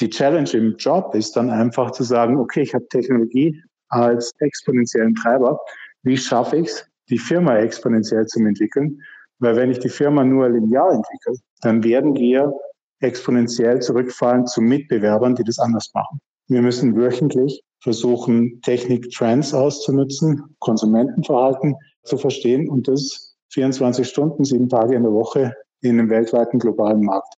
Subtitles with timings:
[0.00, 5.14] Die Challenge im Job ist dann einfach zu sagen, okay, ich habe Technologie als exponentiellen
[5.14, 5.60] Treiber.
[6.02, 9.00] Wie schaffe ich es, die Firma exponentiell zu entwickeln?
[9.38, 12.52] Weil wenn ich die Firma nur linear entwickle, dann werden wir
[13.00, 16.20] exponentiell zurückfallen zu Mitbewerbern, die das anders machen.
[16.48, 24.94] Wir müssen wöchentlich versuchen, Technik-Trends auszunutzen, Konsumentenverhalten zu verstehen und das 24 Stunden, sieben Tage
[24.94, 27.34] in der Woche in einem weltweiten globalen Markt.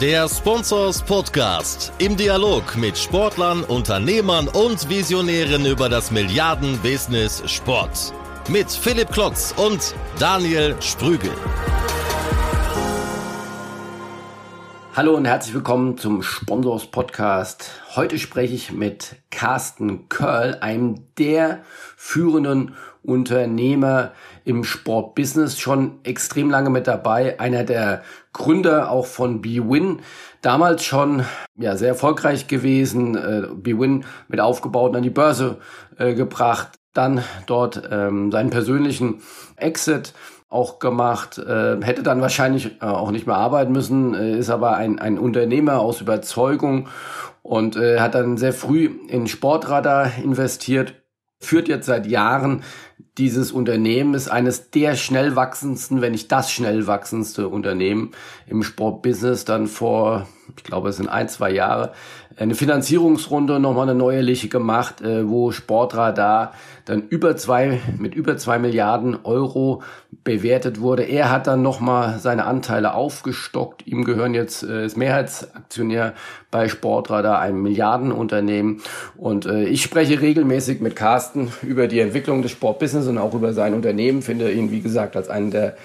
[0.00, 8.14] Der Sponsors Podcast im Dialog mit Sportlern, Unternehmern und Visionären über das Milliarden-Business Sport.
[8.48, 11.32] Mit Philipp Klotz und Daniel Sprügel.
[14.94, 17.72] Hallo und herzlich willkommen zum Sponsors Podcast.
[17.96, 21.64] Heute spreche ich mit Carsten Curl, einem der
[21.96, 24.12] führenden Unternehmer
[24.44, 28.02] im Sportbusiness, schon extrem lange mit dabei, einer der
[28.38, 30.00] Gründer auch von BWin,
[30.40, 31.24] damals schon
[31.56, 35.58] ja sehr erfolgreich gewesen, äh, BWin mit aufgebaut an die Börse
[35.98, 39.20] äh, gebracht, dann dort ähm, seinen persönlichen
[39.56, 40.14] Exit
[40.48, 44.76] auch gemacht, äh, hätte dann wahrscheinlich äh, auch nicht mehr arbeiten müssen, äh, ist aber
[44.76, 46.88] ein, ein Unternehmer aus Überzeugung
[47.42, 50.94] und äh, hat dann sehr früh in Sportradar investiert,
[51.38, 52.62] führt jetzt seit Jahren
[53.18, 58.12] dieses Unternehmen ist eines der schnell wachsendsten, wenn nicht das schnell wachsendste Unternehmen
[58.46, 59.44] im Sportbusiness.
[59.44, 61.92] Dann vor, ich glaube, es sind ein, zwei Jahre,
[62.36, 66.52] eine Finanzierungsrunde nochmal eine neuerliche gemacht, äh, wo Sportradar
[66.84, 69.82] dann über zwei, mit über zwei Milliarden Euro
[70.24, 71.02] bewertet wurde.
[71.02, 73.86] Er hat dann nochmal seine Anteile aufgestockt.
[73.86, 76.14] Ihm gehören jetzt, äh, ist Mehrheitsaktionär
[76.50, 78.82] bei Sportradar, einem Milliardenunternehmen.
[79.16, 83.52] Und äh, ich spreche regelmäßig mit Carsten über die Entwicklung des Sportbusiness und auch über
[83.52, 84.22] sein Unternehmen.
[84.22, 85.76] Finde ihn, wie gesagt, als einen der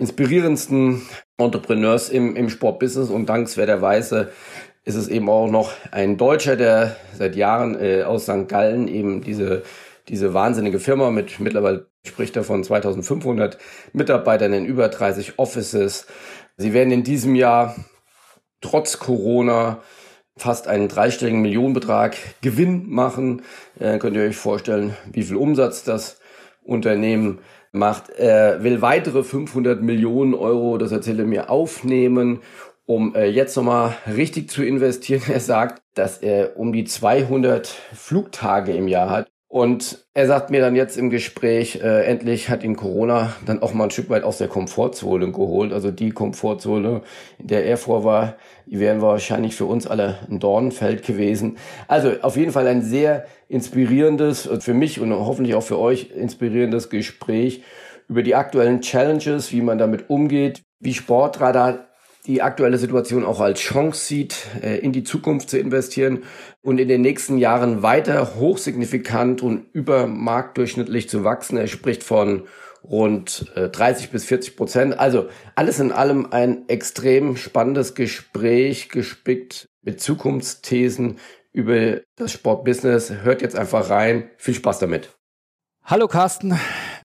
[0.00, 1.02] inspirierendsten
[1.36, 4.32] Entrepreneurs im, im Sportbusiness und dankenswerterweise
[4.84, 8.48] ist es eben auch noch ein Deutscher, der seit Jahren äh, aus St.
[8.48, 9.62] Gallen eben diese,
[10.08, 13.58] diese wahnsinnige Firma mit mittlerweile spricht er von 2500
[13.92, 16.06] Mitarbeitern in über 30 Offices.
[16.56, 17.76] Sie werden in diesem Jahr
[18.62, 19.82] trotz Corona
[20.34, 23.42] fast einen dreistelligen Millionenbetrag Gewinn machen.
[23.78, 26.20] Äh, könnt ihr euch vorstellen, wie viel Umsatz das
[26.62, 27.40] Unternehmen
[27.72, 28.10] macht.
[28.10, 32.40] Er will weitere 500 Millionen Euro, das erzählt er mir, aufnehmen
[32.90, 35.22] um äh, jetzt nochmal richtig zu investieren.
[35.28, 39.30] Er sagt, dass er um die 200 Flugtage im Jahr hat.
[39.46, 43.74] Und er sagt mir dann jetzt im Gespräch, äh, endlich hat ihn Corona dann auch
[43.74, 45.72] mal ein Stück weit aus der Komfortzone geholt.
[45.72, 47.02] Also die Komfortzone,
[47.38, 48.34] in der er vor war,
[48.70, 51.58] die wären wahrscheinlich für uns alle ein Dornfeld gewesen.
[51.88, 56.88] Also auf jeden Fall ein sehr inspirierendes, für mich und hoffentlich auch für euch inspirierendes
[56.88, 57.64] Gespräch
[58.08, 61.88] über die aktuellen Challenges, wie man damit umgeht, wie Sportradar
[62.26, 66.22] die aktuelle Situation auch als Chance sieht, äh, in die Zukunft zu investieren
[66.62, 71.56] und in den nächsten Jahren weiter hochsignifikant und übermarktdurchschnittlich zu wachsen.
[71.56, 72.44] Er spricht von
[72.84, 74.98] rund 30 äh, bis 40 Prozent.
[74.98, 81.18] Also alles in allem ein extrem spannendes Gespräch, gespickt mit Zukunftsthesen
[81.52, 83.10] über das Sportbusiness.
[83.22, 84.30] Hört jetzt einfach rein.
[84.36, 85.10] Viel Spaß damit.
[85.82, 86.54] Hallo Carsten,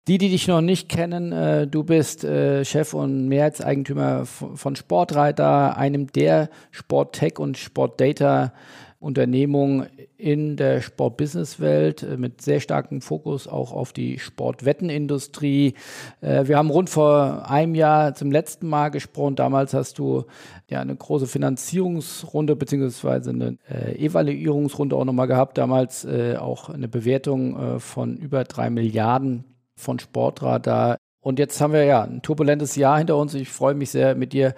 [0.07, 5.77] die, die dich noch nicht kennen, äh, du bist äh, Chef und Mehrheitseigentümer von Sportreiter,
[5.77, 8.53] einem der Sporttech und Sportdata
[8.99, 9.85] Unternehmung
[10.17, 15.73] in der Sportbusinesswelt äh, mit sehr starkem Fokus auch auf die Sportwettenindustrie.
[16.21, 19.35] Äh, wir haben rund vor einem Jahr zum letzten Mal gesprochen.
[19.35, 20.25] Damals hast du
[20.69, 25.57] ja eine große Finanzierungsrunde beziehungsweise eine äh, Evaluierungsrunde auch nochmal gehabt.
[25.57, 29.43] Damals auch eine Bewertung von über drei Milliarden
[29.75, 30.97] von Sportradar.
[31.25, 33.33] Und jetzt haben wir ja ein turbulentes Jahr hinter uns.
[33.33, 34.53] Ich freue mich sehr, mit dir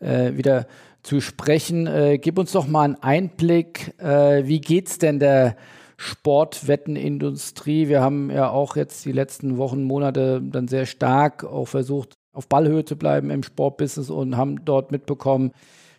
[0.00, 0.66] äh, wieder
[1.02, 1.86] zu sprechen.
[1.86, 3.94] Äh, gib uns doch mal einen Einblick.
[3.98, 5.56] Äh, wie geht's denn der
[5.96, 7.88] Sportwettenindustrie?
[7.88, 12.48] Wir haben ja auch jetzt die letzten Wochen, Monate dann sehr stark auch versucht, auf
[12.48, 15.52] Ballhöhe zu bleiben im Sportbusiness und haben dort mitbekommen,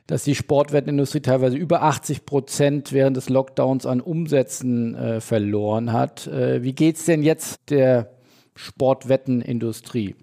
[0.07, 6.28] dass die Sportwettenindustrie teilweise über 80 Prozent während des Lockdowns an Umsätzen äh, verloren hat.
[6.28, 8.11] Äh, wie geht's denn jetzt der
[8.55, 10.16] Sportwettenindustrie.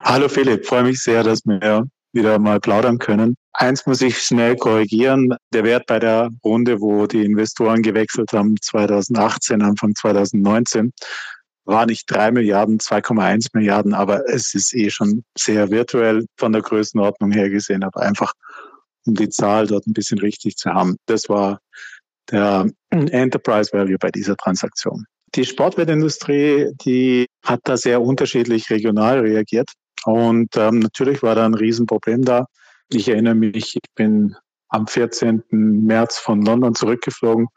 [0.00, 3.36] Hallo Philipp, freue mich sehr, dass wir wieder mal plaudern können.
[3.52, 5.34] Eins muss ich schnell korrigieren.
[5.52, 10.92] Der Wert bei der Runde, wo die Investoren gewechselt haben, 2018, Anfang 2019,
[11.64, 16.62] war nicht drei Milliarden, 2,1 Milliarden, aber es ist eh schon sehr virtuell von der
[16.62, 18.32] Größenordnung her gesehen, aber einfach
[19.06, 20.96] um die Zahl dort ein bisschen richtig zu haben.
[21.06, 21.60] Das war
[22.30, 25.04] der Enterprise Value bei dieser Transaktion.
[25.34, 29.70] Die Sportwettindustrie, die hat da sehr unterschiedlich regional reagiert.
[30.04, 32.46] Und ähm, natürlich war da ein Riesenproblem da.
[32.90, 34.36] Ich erinnere mich, ich bin
[34.68, 35.42] am 14.
[35.50, 37.48] März von London zurückgeflogen,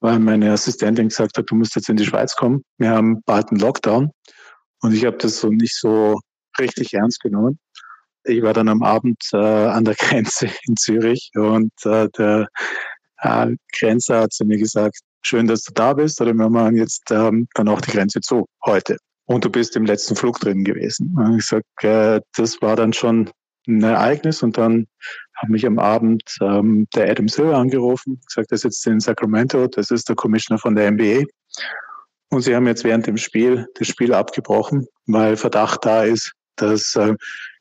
[0.00, 2.64] weil meine Assistentin gesagt hat, du musst jetzt in die Schweiz kommen.
[2.78, 4.10] Wir haben bald einen Lockdown.
[4.80, 6.20] Und ich habe das so nicht so
[6.58, 7.58] richtig ernst genommen.
[8.24, 12.48] Ich war dann am Abend äh, an der Grenze in Zürich und äh, der
[13.18, 17.10] äh, Grenzer hat zu mir gesagt, schön, dass du da bist, oder wir machen jetzt
[17.10, 18.98] ähm, dann auch die Grenze zu heute.
[19.26, 21.14] Und du bist im letzten Flug drin gewesen.
[21.16, 23.30] Und ich sag, äh, das war dann schon
[23.66, 24.86] ein Ereignis und dann
[25.34, 29.90] hat mich am Abend ähm, der Adam Silver angerufen, gesagt, er sitzt in Sacramento, das
[29.90, 31.24] ist der Commissioner von der NBA.
[32.30, 36.94] Und sie haben jetzt während dem Spiel das Spiel abgebrochen, weil Verdacht da ist, dass
[36.96, 37.14] äh,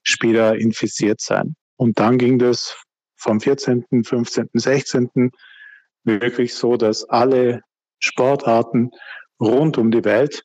[0.04, 1.56] Spieler infiziert seien.
[1.78, 2.76] Und dann ging das
[3.16, 5.32] vom 14., 15., 16.
[6.04, 7.62] wirklich so, dass alle
[8.00, 8.92] Sportarten
[9.40, 10.44] rund um die Welt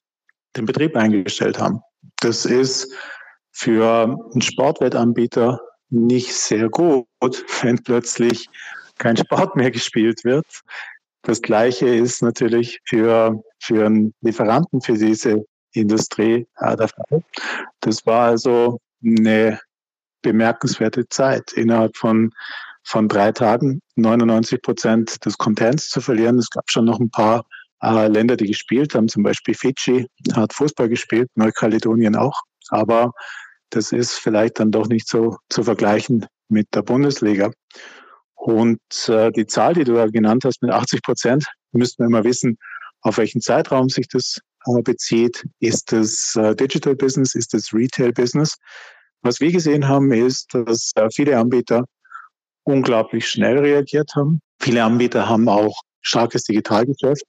[0.56, 1.80] den Betrieb eingestellt haben.
[2.20, 2.92] Das ist
[3.52, 5.60] für einen Sportwettanbieter
[5.90, 7.06] nicht sehr gut,
[7.62, 8.48] wenn plötzlich
[8.98, 10.46] kein Sport mehr gespielt wird.
[11.22, 17.22] Das Gleiche ist natürlich für, für einen Lieferanten für diese Industrie der Fall.
[17.80, 19.60] Das war also eine
[20.22, 22.32] bemerkenswerte Zeit, innerhalb von,
[22.82, 26.38] von drei Tagen 99 Prozent des Contents zu verlieren.
[26.38, 27.44] Es gab schon noch ein paar
[27.82, 32.40] äh, Länder, die gespielt haben, zum Beispiel Fidschi hat Fußball gespielt, Neukaledonien auch.
[32.70, 33.12] Aber
[33.70, 37.50] das ist vielleicht dann doch nicht so zu vergleichen mit der Bundesliga.
[38.34, 42.25] Und äh, die Zahl, die du da genannt hast mit 80 Prozent, müssten wir immer
[42.25, 42.56] wissen,
[43.02, 45.44] auf welchen Zeitraum sich das äh, bezieht.
[45.60, 47.34] Ist das äh, Digital Business?
[47.34, 48.56] Ist das Retail Business?
[49.22, 51.84] Was wir gesehen haben, ist, dass äh, viele Anbieter
[52.64, 54.40] unglaublich schnell reagiert haben.
[54.60, 57.24] Viele Anbieter haben auch starkes Digitalgeschäft,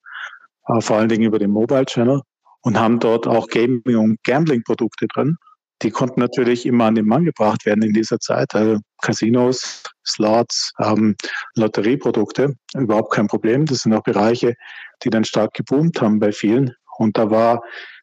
[0.80, 2.22] vor allen Dingen über den Mobile Channel
[2.62, 5.38] und haben dort auch Gaming- und Gambling-Produkte drin.
[5.82, 8.54] Die konnten natürlich immer an den Mann gebracht werden in dieser Zeit.
[8.54, 11.16] Also Casinos, Slots, ähm,
[11.56, 13.66] Lotterieprodukte, überhaupt kein Problem.
[13.66, 14.56] Das sind auch Bereiche,
[15.04, 16.76] die dann stark geboomt haben bei vielen.
[16.98, 17.62] Und da war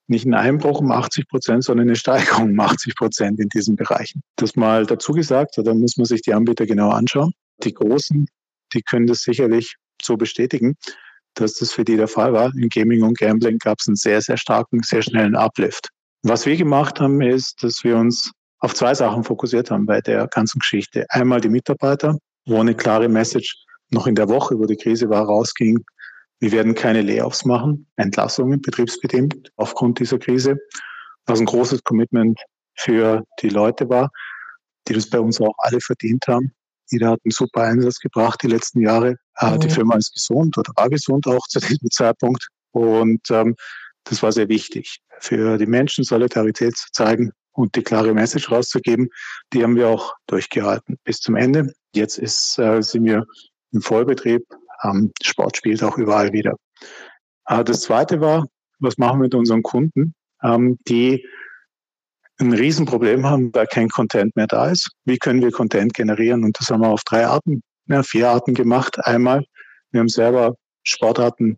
[0.08, 4.22] nicht ein Einbruch um 80 Prozent, sondern eine Steigerung um 80 Prozent in diesen Bereichen.
[4.36, 7.32] Das mal dazu gesagt, da muss man sich die Anbieter genau anschauen.
[7.62, 8.26] Die Großen,
[8.72, 10.76] die können das sicherlich so bestätigen,
[11.37, 12.53] dass das für die der Fall war.
[12.55, 15.88] In Gaming und Gambling gab es einen sehr, sehr starken, sehr schnellen Uplift.
[16.23, 20.27] Was wir gemacht haben, ist, dass wir uns auf zwei Sachen fokussiert haben bei der
[20.29, 21.06] ganzen Geschichte.
[21.11, 23.55] Einmal die Mitarbeiter, wo eine klare Message
[23.91, 25.85] noch in der Woche, wo die Krise war, rausging,
[26.41, 30.56] wir werden keine Layoffs machen, Entlassungen betriebsbedingt aufgrund dieser Krise,
[31.27, 32.38] was ein großes Commitment
[32.77, 34.11] für die Leute war,
[34.87, 36.53] die das bei uns auch alle verdient haben.
[36.91, 39.17] Jeder hat einen super Einsatz gebracht die letzten Jahre.
[39.41, 39.61] Mhm.
[39.61, 42.49] Die Firma ist gesund oder war gesund auch zu diesem Zeitpunkt.
[42.73, 43.55] Und ähm,
[44.05, 49.09] das war sehr wichtig, für die Menschen Solidarität zu zeigen und die klare Message rauszugeben.
[49.53, 51.73] Die haben wir auch durchgehalten bis zum Ende.
[51.94, 53.25] Jetzt ist, äh, sind wir
[53.73, 54.43] im Vollbetrieb,
[54.85, 56.55] ähm, Sport spielt auch überall wieder.
[57.47, 58.47] Äh, das zweite war,
[58.79, 61.27] was machen wir mit unseren Kunden, ähm, die
[62.38, 64.91] ein Riesenproblem haben, weil kein Content mehr da ist.
[65.05, 66.44] Wie können wir Content generieren?
[66.44, 68.99] Und das haben wir auf drei Arten, ja, vier Arten gemacht.
[69.06, 69.44] Einmal,
[69.91, 71.56] wir haben selber Sportarten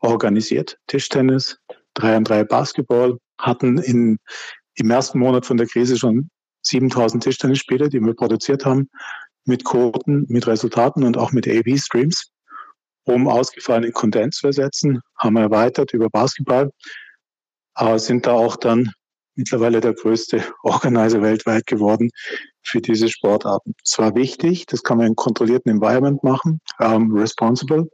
[0.00, 1.58] organisiert, Tischtennis,
[1.94, 4.18] drei an drei Basketball, hatten in,
[4.74, 6.28] im ersten Monat von der Krise schon
[6.62, 8.88] 7000 Tischtennisspieler, die wir produziert haben,
[9.46, 12.30] mit Quoten, mit Resultaten und auch mit AB-Streams
[13.04, 16.70] um ausgefallene Content zu ersetzen, haben wir erweitert über Basketball,
[17.74, 18.92] aber sind da auch dann
[19.36, 22.10] mittlerweile der größte Organizer weltweit geworden
[22.62, 23.74] für diese Sportarten.
[23.84, 27.88] Es war wichtig, das kann man in kontrollierten Environment machen, ähm, responsible,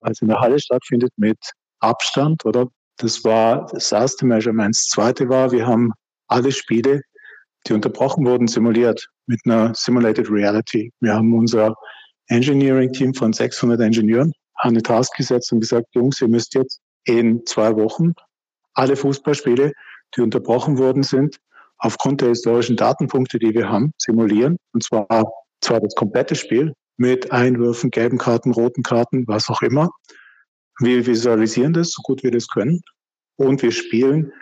[0.00, 1.38] also in der Halle stattfindet mit
[1.80, 2.68] Abstand, oder?
[2.98, 4.74] Das war das erste Measurement.
[4.74, 5.92] Das zweite war, wir haben
[6.28, 7.02] alle Spiele,
[7.66, 10.92] die unterbrochen wurden, simuliert mit einer Simulated Reality.
[11.00, 11.74] Wir haben unser
[12.28, 17.44] Engineering-Team von 600 Ingenieuren an eine Task gesetzt und gesagt, Jungs, ihr müsst jetzt in
[17.46, 18.14] zwei Wochen
[18.74, 19.72] alle Fußballspiele,
[20.16, 21.38] die unterbrochen worden sind,
[21.78, 24.56] aufgrund der historischen Datenpunkte, die wir haben, simulieren.
[24.72, 25.06] Und zwar,
[25.60, 29.90] zwar das komplette Spiel mit Einwürfen, gelben Karten, roten Karten, was auch immer.
[30.80, 32.80] Wir visualisieren das, so gut wir das können.
[33.36, 34.32] Und wir spielen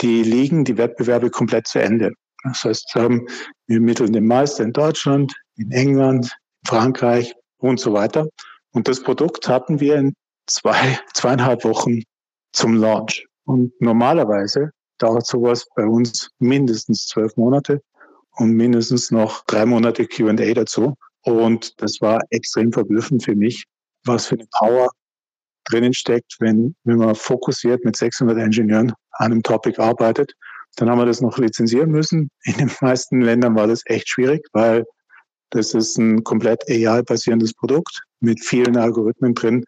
[0.00, 2.12] die Ligen, die Wettbewerbe komplett zu Ende.
[2.44, 3.26] Das heißt, wir
[3.68, 6.34] ermitteln den Meister in Deutschland, in England,
[6.66, 8.26] Frankreich und so weiter.
[8.72, 10.14] Und das Produkt hatten wir in
[10.46, 12.02] zwei, zweieinhalb Wochen
[12.52, 13.26] zum Launch.
[13.44, 14.70] Und normalerweise
[15.02, 17.82] dauert sowas bei uns mindestens zwölf Monate
[18.36, 20.94] und mindestens noch drei Monate QA dazu.
[21.22, 23.64] Und das war extrem verblüffend für mich,
[24.04, 24.90] was für eine Power
[25.64, 30.32] drinnen steckt, wenn, wenn man fokussiert mit 600 Ingenieuren an einem Topic arbeitet.
[30.76, 32.30] Dann haben wir das noch lizenzieren müssen.
[32.44, 34.84] In den meisten Ländern war das echt schwierig, weil
[35.50, 39.64] Das ist ein komplett AI-basierendes Produkt mit vielen Algorithmen drin,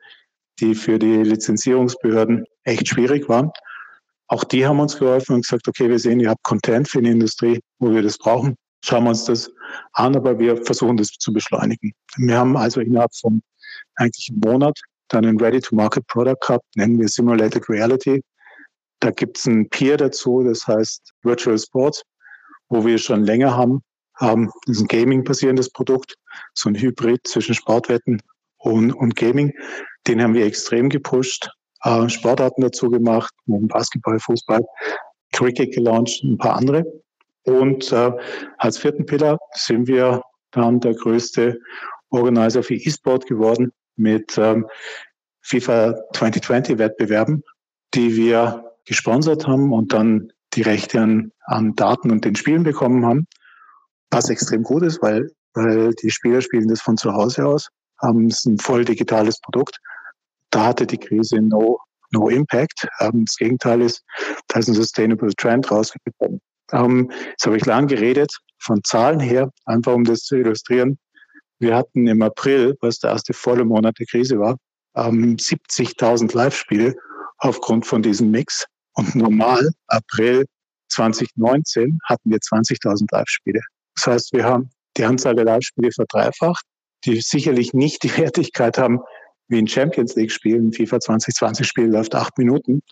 [0.61, 3.51] die für die Lizenzierungsbehörden echt schwierig waren.
[4.33, 7.11] Auch die haben uns geholfen und gesagt, okay, wir sehen, ihr habt Content für die
[7.11, 8.57] Industrie, wo wir das brauchen.
[8.83, 9.53] Schauen wir uns das
[9.93, 11.93] an, aber wir versuchen das zu beschleunigen.
[12.17, 13.43] Wir haben also innerhalb von
[13.97, 18.23] eigentlich einem Monat dann ein Ready-to-Market-Product gehabt, nennen wir Simulated Reality.
[19.01, 22.03] Da gibt es ein Peer dazu, das heißt Virtual Sports,
[22.71, 23.83] wo wir schon länger haben.
[24.15, 26.15] haben das ist ein Gaming-basierendes Produkt,
[26.55, 28.23] so ein Hybrid zwischen Sportwetten
[28.57, 29.53] und, und Gaming.
[30.07, 31.51] Den haben wir extrem gepusht,
[31.85, 34.65] äh, Sportarten dazu gemacht, Basketball, Fußball,
[35.33, 36.85] Cricket gelauncht, ein paar andere.
[37.45, 38.13] Und äh,
[38.59, 40.23] als vierten Pillar sind wir
[40.53, 41.59] dann der größte
[42.11, 44.67] Organizer für E-Sport geworden mit ähm,
[45.41, 47.43] FIFA 2020 Wettbewerben,
[47.95, 53.05] die wir gesponsert haben und dann die Rechte an, an Daten und den Spielen bekommen
[53.07, 53.27] haben,
[54.11, 57.69] was extrem gut ist, weil, weil die Spieler spielen das von zu Hause aus,
[58.01, 59.79] haben es ein voll digitales Produkt.
[60.53, 61.79] Da hatte die Krise no,
[62.13, 62.87] no Impact.
[63.01, 64.05] Ähm, das Gegenteil ist,
[64.49, 66.41] da ist ein Sustainable Trend rausgekommen.
[66.73, 70.99] Ähm, jetzt habe ich lang geredet, von Zahlen her, einfach um das zu illustrieren.
[71.59, 74.57] Wir hatten im April, was der erste volle Monat der Krise war,
[74.95, 76.95] ähm, 70.000 Live-Spiele
[77.39, 78.67] aufgrund von diesem Mix.
[78.95, 80.45] Und normal, April
[80.91, 83.61] 2019, hatten wir 20.000 Live-Spiele.
[83.97, 86.65] Das heißt, wir haben die Anzahl der Live-Spiele verdreifacht,
[87.05, 89.01] die sicherlich nicht die Wertigkeit haben
[89.49, 90.57] wie ein Champions League-Spiel.
[90.57, 92.83] Ein FIFA 2020-Spiel läuft acht Minuten.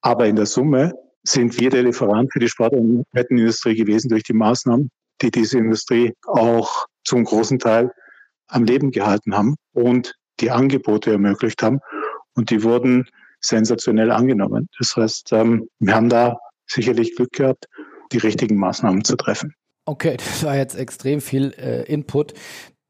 [0.00, 4.24] Aber in der Summe sind wir der Lieferant für die Sport- und Wettenindustrie gewesen durch
[4.24, 7.92] die Maßnahmen, die diese Industrie auch zum großen Teil
[8.48, 11.80] am Leben gehalten haben und die Angebote ermöglicht haben.
[12.34, 13.06] Und die wurden
[13.40, 14.68] sensationell angenommen.
[14.78, 17.66] Das heißt, ähm, wir haben da sicherlich Glück gehabt,
[18.12, 19.54] die richtigen Maßnahmen zu treffen.
[19.84, 22.34] Okay, das war jetzt extrem viel äh, Input.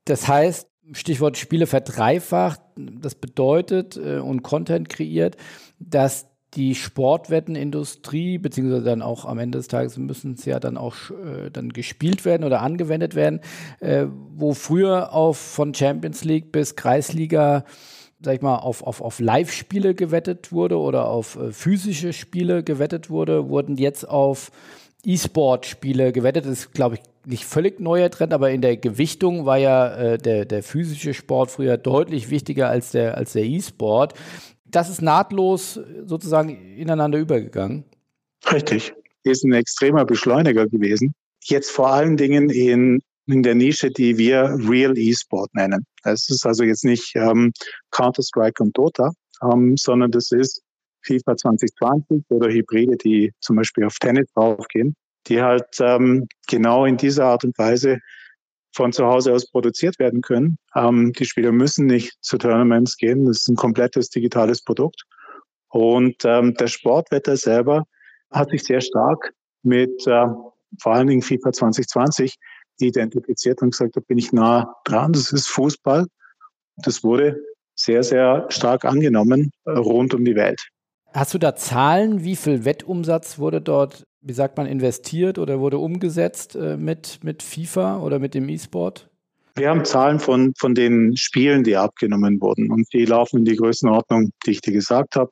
[0.04, 5.36] Das heißt, Stichwort Spiele verdreifacht, das bedeutet äh, und Content kreiert,
[5.78, 10.94] dass die Sportwettenindustrie, beziehungsweise dann auch am Ende des Tages müssen es ja dann auch
[11.10, 13.40] äh, dann gespielt werden oder angewendet werden,
[13.80, 17.64] äh, wo früher auf von Champions League bis Kreisliga
[18.24, 23.10] sag ich mal, auf, auf, auf Live-Spiele gewettet wurde oder auf äh, physische Spiele gewettet
[23.10, 24.52] wurde, wurden jetzt auf
[25.04, 26.44] E-Sport-Spiele gewettet.
[26.44, 30.18] Das ist, glaube ich, nicht völlig neuer Trend, aber in der Gewichtung war ja äh,
[30.18, 34.14] der, der physische Sport früher deutlich wichtiger als der, als der E-Sport
[34.72, 37.84] das ist nahtlos sozusagen ineinander übergegangen.
[38.50, 38.92] Richtig.
[39.22, 41.14] Ist ein extremer Beschleuniger gewesen.
[41.44, 45.86] Jetzt vor allen Dingen in, in der Nische, die wir Real E-Sport nennen.
[46.04, 47.52] Es ist also jetzt nicht ähm,
[47.92, 49.12] Counter-Strike und Dota,
[49.42, 50.62] ähm, sondern das ist
[51.02, 54.94] FIFA 2020 oder Hybride, die zum Beispiel auf Tennis draufgehen,
[55.28, 57.98] die halt ähm, genau in dieser Art und Weise
[58.74, 60.56] von zu Hause aus produziert werden können.
[60.74, 63.26] Ähm, die Spieler müssen nicht zu Tournaments gehen.
[63.26, 65.02] Das ist ein komplettes digitales Produkt.
[65.68, 67.84] Und ähm, der Sportwetter selber
[68.30, 70.26] hat sich sehr stark mit äh,
[70.80, 72.36] vor allen Dingen FIFA 2020
[72.80, 75.12] identifiziert und gesagt, da bin ich nah dran.
[75.12, 76.06] Das ist Fußball.
[76.76, 77.36] Das wurde
[77.74, 80.60] sehr, sehr stark angenommen äh, rund um die Welt.
[81.12, 82.24] Hast du da Zahlen?
[82.24, 87.42] Wie viel Wettumsatz wurde dort wie sagt man, investiert oder wurde umgesetzt äh, mit, mit
[87.42, 89.08] FIFA oder mit dem E-Sport?
[89.54, 92.70] Wir haben Zahlen von, von den Spielen, die abgenommen wurden.
[92.70, 95.30] Und die laufen in die Größenordnung, die ich dir gesagt habe.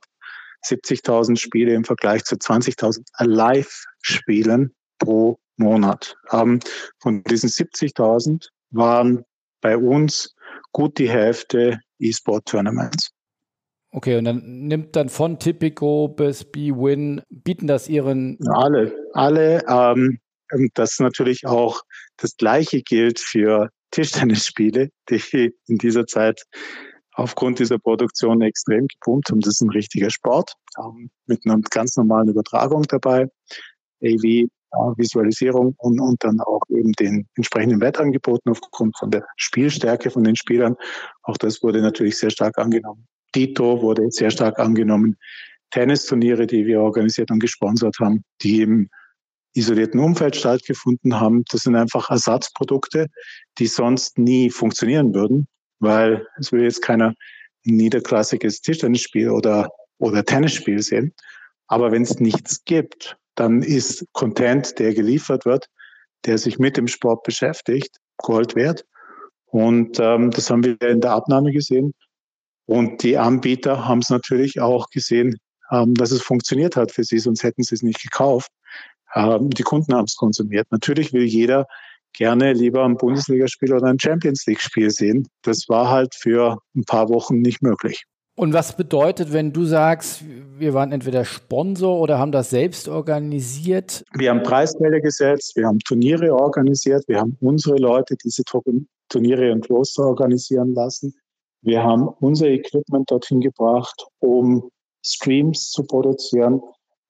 [0.67, 6.17] 70.000 Spiele im Vergleich zu 20.000 Live-Spielen pro Monat.
[6.33, 6.61] Ähm,
[6.99, 9.25] von diesen 70.000 waren
[9.63, 10.35] bei uns
[10.73, 13.13] gut die Hälfte E-Sport-Tournaments.
[13.93, 18.39] Okay, und dann nimmt dann von Tipico bis B-Win, bieten das ihren.
[18.49, 19.65] Alle, alle.
[19.69, 20.21] Ähm,
[20.75, 21.83] das natürlich auch
[22.17, 26.43] das Gleiche gilt für Tischtennisspiele, die in dieser Zeit
[27.13, 29.41] aufgrund dieser Produktion extrem gepumpt haben.
[29.41, 33.29] Das ist ein richtiger Sport ähm, mit einer ganz normalen Übertragung dabei,
[34.03, 34.47] AV, äh,
[34.97, 40.37] Visualisierung und, und dann auch eben den entsprechenden Wettangeboten aufgrund von der Spielstärke von den
[40.37, 40.77] Spielern.
[41.23, 43.07] Auch das wurde natürlich sehr stark angenommen.
[43.35, 45.17] Dito wurde sehr stark angenommen.
[45.71, 48.91] Tennisturniere, die wir organisiert und gesponsert haben, die im
[49.55, 53.07] isolierten Umfeld stattgefunden haben, das sind einfach Ersatzprodukte,
[53.59, 55.49] die sonst nie funktionieren würden,
[55.81, 57.15] weil es will jetzt keiner
[57.67, 59.69] ein niederklassiges Tischtennisspiel oder,
[59.99, 61.13] oder Tennisspiel sehen.
[61.67, 65.67] Aber wenn es nichts gibt, dann ist Content, der geliefert wird,
[66.27, 68.85] der sich mit dem Sport beschäftigt, Gold wert.
[69.47, 71.93] Und ähm, das haben wir in der Abnahme gesehen.
[72.71, 75.39] Und die Anbieter haben es natürlich auch gesehen,
[75.73, 78.49] ähm, dass es funktioniert hat für sie, sonst hätten sie es nicht gekauft.
[79.13, 80.69] Ähm, die Kunden haben es konsumiert.
[80.71, 81.67] Natürlich will jeder
[82.13, 85.27] gerne lieber ein Bundesligaspiel oder ein Champions League-Spiel sehen.
[85.43, 88.05] Das war halt für ein paar Wochen nicht möglich.
[88.37, 90.23] Und was bedeutet, wenn du sagst,
[90.57, 94.05] wir waren entweder Sponsor oder haben das selbst organisiert?
[94.15, 98.45] Wir haben Preisgelder gesetzt, wir haben Turniere organisiert, wir haben unsere Leute diese
[99.09, 101.17] Turniere und Roster organisieren lassen.
[101.63, 104.71] Wir haben unser Equipment dorthin gebracht, um
[105.05, 106.63] Streams zu produzieren.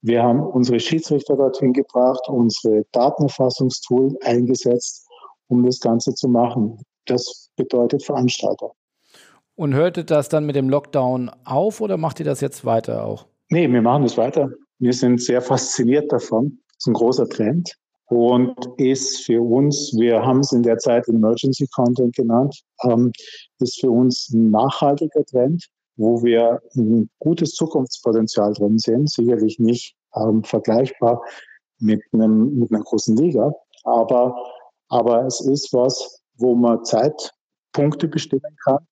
[0.03, 5.07] Wir haben unsere Schiedsrichter dorthin gebracht, unsere Datenerfassungstool eingesetzt,
[5.49, 6.83] um das Ganze zu machen.
[7.07, 8.73] Das bedeutet Veranstalter.
[9.55, 13.27] Und hörte das dann mit dem Lockdown auf oder macht ihr das jetzt weiter auch?
[13.51, 14.51] Nee, wir machen es weiter.
[14.79, 16.59] Wir sind sehr fasziniert davon.
[16.69, 17.77] Das ist ein großer Trend
[18.11, 23.13] und ist für uns, wir haben es in der Zeit Emergency Content genannt, ähm,
[23.61, 25.65] ist für uns ein nachhaltiger Trend,
[25.97, 29.07] wo wir ein gutes Zukunftspotenzial drin sehen.
[29.07, 31.23] Sicherlich nicht ähm, vergleichbar
[31.79, 34.35] mit, einem, mit einer großen Liga, aber,
[34.89, 38.85] aber es ist was, wo man Zeitpunkte bestimmen kann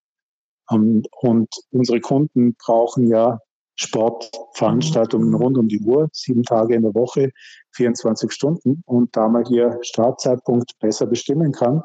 [0.70, 3.40] ähm, und unsere Kunden brauchen ja
[3.78, 7.30] Sportveranstaltungen rund um die Uhr, sieben Tage in der Woche,
[7.73, 8.82] 24 Stunden.
[8.87, 11.82] Und da man hier Startzeitpunkt besser bestimmen kann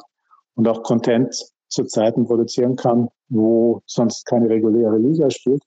[0.56, 1.36] und auch Content
[1.70, 5.64] zu Zeiten produzieren kann, wo sonst keine reguläre Liga spielt,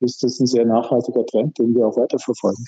[0.00, 2.64] ist das ein sehr nachhaltiger Trend, den wir auch weiterverfolgen.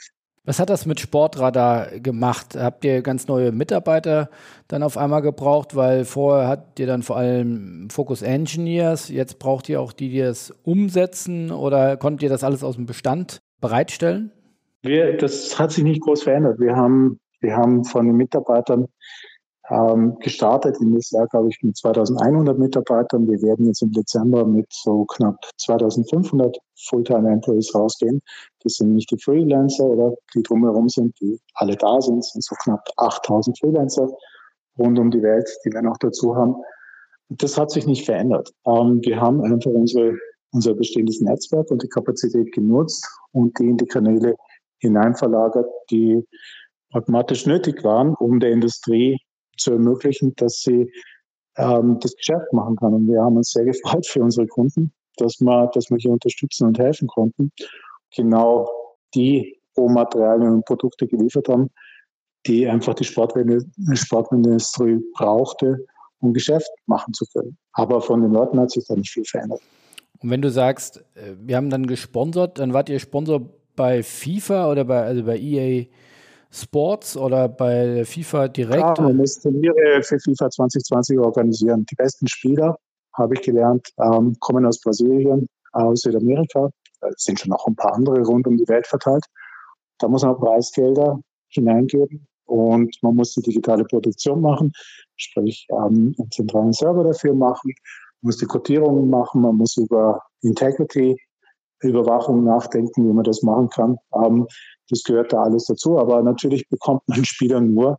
[0.47, 2.55] Was hat das mit Sportradar gemacht?
[2.55, 4.29] Habt ihr ganz neue Mitarbeiter
[4.69, 5.75] dann auf einmal gebraucht?
[5.75, 10.21] Weil vorher habt ihr dann vor allem Focus Engineers, jetzt braucht ihr auch die, die
[10.21, 14.33] das umsetzen oder konntet ihr das alles aus dem Bestand bereitstellen?
[14.83, 16.61] Wir, das hat sich nicht groß verändert.
[16.61, 18.89] Wir haben, wir haben von den Mitarbeitern
[19.71, 23.27] ähm, gestartet in das Jahr, glaube ich, mit 2100 Mitarbeitern.
[23.29, 28.21] Wir werden jetzt im Dezember mit so knapp 2500 Fulltime-Employees rausgehen.
[28.63, 32.19] Das sind nicht die Freelancer oder die drumherum sind, die alle da sind.
[32.19, 34.09] Das sind so knapp 8000 Freelancer
[34.79, 36.57] rund um die Welt, die wir noch dazu haben.
[37.31, 38.53] Das hat sich nicht verändert.
[38.67, 40.15] Ähm, wir haben einfach unsere,
[40.53, 44.37] unser bestehendes Netzwerk und die Kapazität genutzt und die in die Kanäle
[44.79, 46.23] hineinverlagert, die
[46.91, 49.19] pragmatisch nötig waren, um der Industrie
[49.57, 50.91] zu ermöglichen, dass sie
[51.57, 52.95] ähm, das Geschäft machen kann.
[52.95, 56.67] Und wir haben uns sehr gefreut für unsere Kunden, dass wir, dass wir hier unterstützen
[56.67, 57.53] und helfen konnten.
[58.15, 58.69] Genau
[59.15, 61.71] die Rohmaterialien und Produkte geliefert haben,
[62.47, 65.85] die einfach die Sportindustrie brauchte,
[66.21, 67.57] um Geschäft machen zu können.
[67.73, 69.61] Aber von den Leuten hat sich da nicht viel verändert.
[70.21, 74.71] Und wenn du sagst, äh, wir haben dann gesponsert, dann wart ihr Sponsor bei FIFA
[74.71, 75.87] oder bei, also bei EA
[76.55, 78.99] Sports oder bei FIFA direkt?
[78.99, 81.85] Ja, man muss Turniere für FIFA 2020 organisieren.
[81.91, 82.77] Die besten Spieler,
[83.15, 86.71] habe ich gelernt, ähm, kommen aus Brasilien, aus Südamerika.
[87.01, 89.25] Es sind schon noch ein paar andere rund um die Welt verteilt.
[89.99, 94.73] Da muss man Preisgelder hineingeben und man muss die digitale Produktion machen,
[95.17, 97.73] sprich ähm, einen zentralen Server dafür machen,
[98.21, 101.17] man muss die Codierungen machen, man muss über Integrity
[101.91, 103.97] Überwachung nachdenken, wie man das machen kann.
[104.15, 104.47] Ähm,
[104.89, 105.99] das gehört da alles dazu.
[105.99, 107.99] Aber natürlich bekommt man Spieler nur,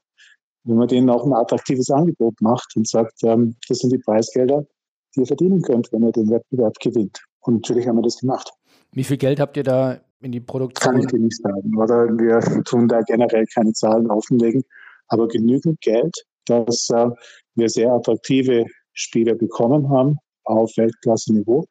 [0.64, 4.66] wenn man denen auch ein attraktives Angebot macht und sagt, ähm, das sind die Preisgelder,
[5.16, 7.24] die ihr verdienen könnt, wenn ihr den Wettbewerb gewinnt.
[7.42, 8.52] Und natürlich haben wir das gemacht.
[8.92, 10.94] Wie viel Geld habt ihr da in die Produktion?
[10.94, 11.78] Kann ich dir nicht sagen.
[11.78, 14.64] Oder wir tun da generell keine Zahlen offenlegen,
[15.08, 17.10] aber genügend Geld, dass äh,
[17.56, 21.66] wir sehr attraktive Spieler bekommen haben auf Weltklasse-Niveau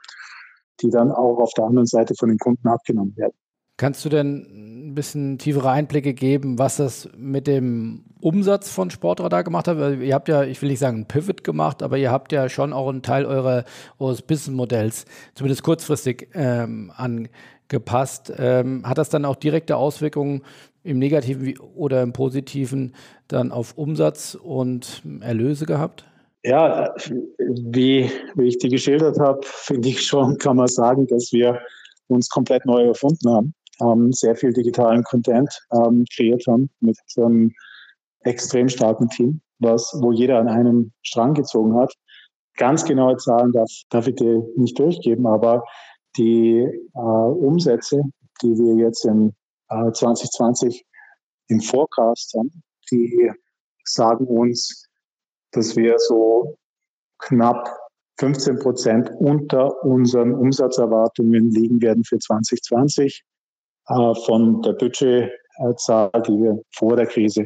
[0.80, 3.34] die dann auch auf der anderen Seite von den Kunden abgenommen werden.
[3.76, 9.42] Kannst du denn ein bisschen tiefere Einblicke geben, was das mit dem Umsatz von Sportradar
[9.42, 9.78] gemacht hat?
[9.78, 12.48] Weil ihr habt ja, ich will nicht sagen, ein Pivot gemacht, aber ihr habt ja
[12.48, 13.64] schon auch einen Teil eurer,
[13.98, 18.32] eures Businessmodells, zumindest kurzfristig, ähm, angepasst.
[18.38, 20.42] Ähm, hat das dann auch direkte Auswirkungen
[20.84, 22.94] im Negativen oder im Positiven
[23.26, 26.04] dann auf Umsatz und Erlöse gehabt?
[26.44, 26.94] Ja,
[27.38, 31.58] wie, wie ich die geschildert habe, finde ich schon, kann man sagen, dass wir
[32.08, 37.50] uns komplett neu erfunden haben, ähm, sehr viel digitalen Content ähm, kreiert haben mit einem
[38.24, 41.94] extrem starken Team, was, wo jeder an einem Strang gezogen hat.
[42.56, 45.64] Ganz genaue Zahlen darf, darf ich dir nicht durchgeben, aber
[46.18, 48.02] die äh, Umsätze,
[48.42, 49.34] die wir jetzt in
[49.70, 50.84] äh, 2020
[51.48, 53.30] im Forecast haben, die
[53.84, 54.88] sagen uns,
[55.54, 56.56] dass wir so
[57.18, 57.68] knapp
[58.18, 63.24] 15 Prozent unter unseren Umsatzerwartungen liegen werden für 2020
[63.88, 67.44] äh, von der Budgetzahl, die wir vor der Krise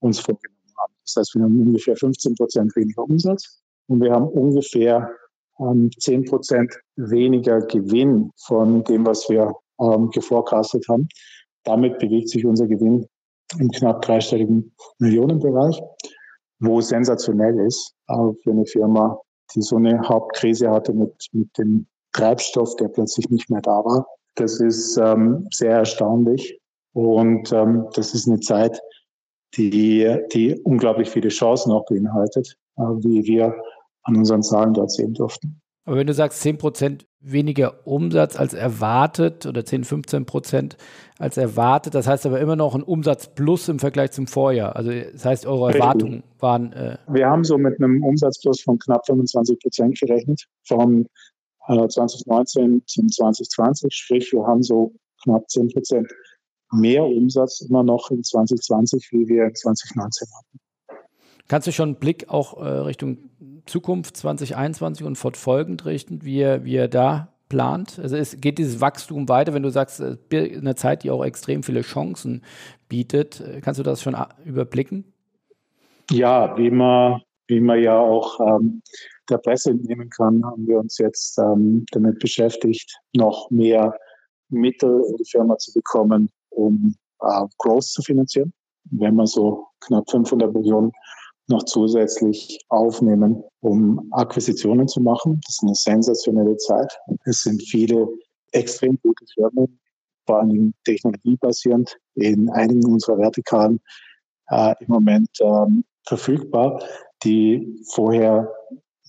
[0.00, 0.94] uns vorgenommen haben.
[1.04, 5.10] Das heißt, wir haben ungefähr 15 Prozent weniger Umsatz und wir haben ungefähr
[5.58, 11.08] ähm, 10 Prozent weniger Gewinn von dem, was wir ähm, geforecastet haben.
[11.64, 13.06] Damit bewegt sich unser Gewinn
[13.58, 15.80] im knapp dreistelligen Millionenbereich.
[16.60, 19.18] Wo sensationell ist für eine Firma,
[19.54, 24.06] die so eine Hauptkrise hatte mit, mit dem Treibstoff, der plötzlich nicht mehr da war.
[24.36, 26.60] Das ist ähm, sehr erstaunlich
[26.92, 28.80] und ähm, das ist eine Zeit,
[29.56, 33.54] die, die unglaublich viele Chancen auch beinhaltet, äh, wie wir
[34.04, 35.60] an unseren Zahlen dort sehen durften.
[35.90, 40.76] Aber wenn du sagst, 10 Prozent weniger Umsatz als erwartet oder 10, 15 Prozent
[41.18, 44.76] als erwartet, das heißt aber immer noch ein Umsatz plus im Vergleich zum Vorjahr.
[44.76, 46.72] Also das heißt, eure Erwartungen waren.
[46.74, 51.08] Äh Wir haben so mit einem Umsatzplus von knapp 25 Prozent gerechnet, von
[51.66, 53.92] äh, 2019 zum 2020.
[53.92, 54.92] Sprich, wir haben so
[55.24, 56.08] knapp 10 Prozent
[56.70, 60.60] mehr Umsatz immer noch in 2020, wie wir in 2019 hatten.
[61.50, 63.18] Kannst du schon einen Blick auch äh, Richtung
[63.66, 67.98] Zukunft 2021 und fortfolgend richten, wie ihr, wie ihr da plant?
[67.98, 71.64] Also es geht dieses Wachstum weiter, wenn du sagst, in einer Zeit, die auch extrem
[71.64, 72.44] viele Chancen
[72.88, 73.42] bietet.
[73.62, 75.12] Kannst du das schon überblicken?
[76.12, 78.80] Ja, wie man, wie man ja auch ähm,
[79.28, 83.98] der Presse entnehmen kann, haben wir uns jetzt ähm, damit beschäftigt, noch mehr
[84.50, 88.52] Mittel in die Firma zu bekommen, um äh, Growth zu finanzieren.
[88.92, 90.92] Wenn man so knapp 500 Millionen
[91.50, 95.40] noch zusätzlich aufnehmen, um Akquisitionen zu machen.
[95.44, 96.98] Das ist eine sensationelle Zeit.
[97.24, 98.08] Es sind viele
[98.52, 99.78] extrem gute Firmen,
[100.26, 103.80] vor Dingen technologiebasierend, in einigen unserer Vertikalen
[104.48, 106.82] äh, im Moment ähm, verfügbar,
[107.22, 108.50] die vorher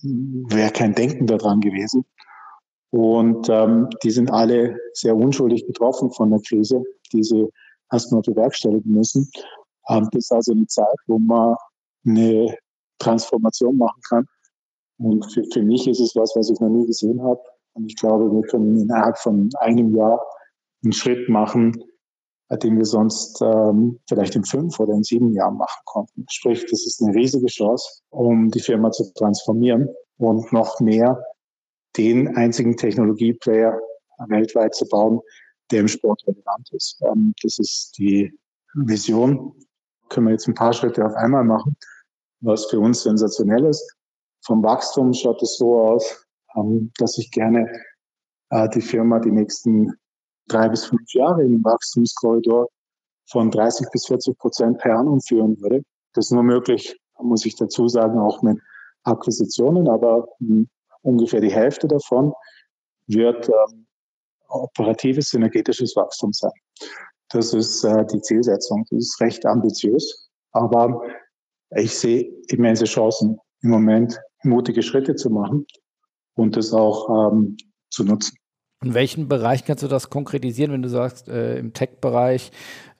[0.02, 2.04] wäre kein Denken daran gewesen.
[2.90, 7.48] Und ähm, die sind alle sehr unschuldig betroffen von der Krise, die sie
[7.90, 9.30] erstmal bewerkstelligen müssen.
[9.88, 11.56] Ähm, das ist also eine Zeit, wo man
[12.06, 12.56] eine
[12.98, 14.26] Transformation machen kann.
[14.98, 17.40] Und für, für mich ist es was, was ich noch nie gesehen habe.
[17.74, 20.20] Und ich glaube, wir können innerhalb von einem Jahr
[20.84, 21.82] einen Schritt machen,
[22.62, 26.26] den wir sonst ähm, vielleicht in fünf oder in sieben Jahren machen konnten.
[26.30, 29.88] Sprich, das ist eine riesige Chance, um die Firma zu transformieren
[30.18, 31.22] und noch mehr
[31.96, 33.78] den einzigen Technologieplayer
[34.28, 35.20] weltweit zu bauen,
[35.70, 37.00] der im Sport relevant ist.
[37.02, 38.32] Ähm, das ist die
[38.74, 39.54] Vision.
[40.12, 41.76] Können wir jetzt ein paar Schritte auf einmal machen
[42.42, 43.96] was für uns sensationell ist.
[44.44, 47.70] Vom Wachstum schaut es so aus, ähm, dass ich gerne
[48.50, 49.92] äh, die Firma die nächsten
[50.48, 52.68] drei bis fünf Jahre im Wachstumskorridor
[53.30, 55.82] von 30 bis 40 Prozent per annum führen würde.
[56.14, 58.58] Das ist nur möglich, muss ich dazu sagen, auch mit
[59.04, 60.68] Akquisitionen, aber hm,
[61.02, 62.32] ungefähr die Hälfte davon
[63.06, 63.86] wird ähm,
[64.48, 66.52] operatives, synergetisches Wachstum sein.
[67.32, 68.84] Das ist äh, die Zielsetzung.
[68.90, 71.02] Das ist recht ambitiös, aber
[71.76, 75.66] ich sehe immense Chancen im Moment, mutige Schritte zu machen
[76.34, 77.56] und das auch ähm,
[77.90, 78.36] zu nutzen.
[78.84, 82.50] In welchen Bereichen kannst du das konkretisieren, wenn du sagst, äh, im Tech-Bereich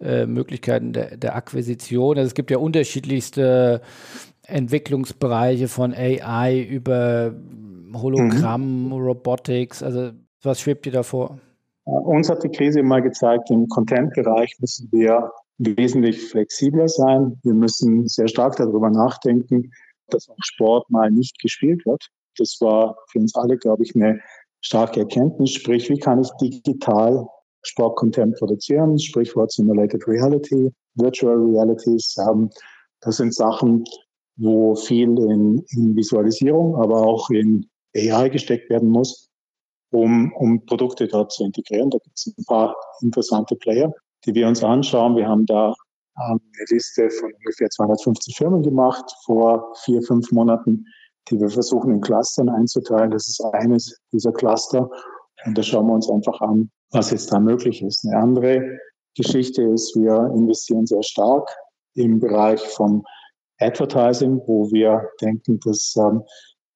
[0.00, 2.16] äh, Möglichkeiten der, der Akquisition?
[2.16, 3.82] Also es gibt ja unterschiedlichste
[4.46, 7.34] Entwicklungsbereiche von AI über
[7.94, 8.92] Hologramm, mhm.
[8.92, 9.82] Robotics.
[9.82, 11.40] Also was schwebt dir davor?
[11.84, 17.38] Uns hat die Krise mal gezeigt, im Content-Bereich müssen wir wesentlich flexibler sein.
[17.42, 19.72] Wir müssen sehr stark darüber nachdenken,
[20.08, 22.08] dass auch Sport mal nicht gespielt wird.
[22.36, 24.20] Das war für uns alle, glaube ich, eine
[24.60, 25.52] starke Erkenntnis.
[25.52, 27.26] Sprich, wie kann ich digital
[27.62, 28.98] Sportcontent produzieren?
[28.98, 32.16] Sprichwort Simulated Reality, Virtual Realities.
[33.00, 33.84] Das sind Sachen,
[34.36, 37.66] wo viel in, in Visualisierung, aber auch in
[37.96, 39.28] AI gesteckt werden muss,
[39.92, 41.90] um, um Produkte dort zu integrieren.
[41.90, 43.92] Da gibt es ein paar interessante Player
[44.24, 45.16] die wir uns anschauen.
[45.16, 45.74] Wir haben da
[46.18, 50.86] ähm, eine Liste von ungefähr 250 Firmen gemacht vor vier, fünf Monaten,
[51.28, 53.10] die wir versuchen in Clustern einzuteilen.
[53.10, 54.88] Das ist eines dieser Cluster.
[55.44, 58.06] Und da schauen wir uns einfach an, was jetzt da möglich ist.
[58.06, 58.78] Eine andere
[59.16, 61.48] Geschichte ist, wir investieren sehr stark
[61.94, 63.02] im Bereich von
[63.58, 66.22] Advertising, wo wir denken, dass ähm,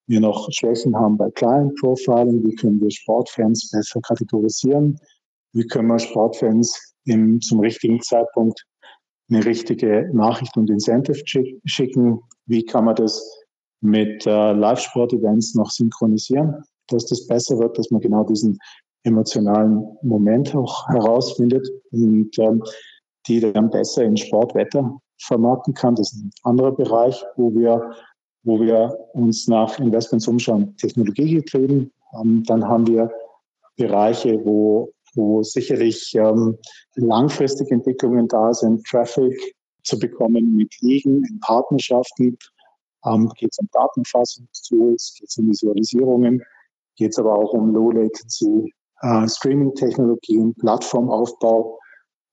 [0.07, 2.45] wir noch Schwächen haben bei Client Profiling.
[2.45, 4.99] Wie können wir Sportfans besser kategorisieren?
[5.53, 8.65] Wie können wir Sportfans im, zum richtigen Zeitpunkt
[9.31, 11.21] eine richtige Nachricht und Incentive
[11.65, 12.21] schicken.
[12.47, 13.23] Wie kann man das
[13.81, 18.59] mit äh, Live-Sport-Events noch synchronisieren, dass das besser wird, dass man genau diesen
[19.05, 22.63] emotionalen Moment auch herausfindet und ähm,
[23.27, 25.95] die dann besser in Sportwetter vermarkten kann.
[25.95, 27.93] Das ist ein anderer Bereich, wo wir,
[28.47, 31.93] wo wir uns nach Investments umschauen, Technologie getrieben.
[32.19, 33.11] Ähm, dann haben wir
[33.77, 36.59] Bereiche, wo wo sicherlich ähm,
[36.95, 39.35] langfristige Entwicklungen da sind, Traffic
[39.83, 42.37] zu bekommen mit Ligen in Partnerschaften.
[43.05, 46.43] Ähm, geht es um Datenfassungstools, geht es um Visualisierungen,
[46.97, 51.79] geht es aber auch um Low-Latency äh, Streaming-Technologien, Plattformaufbau,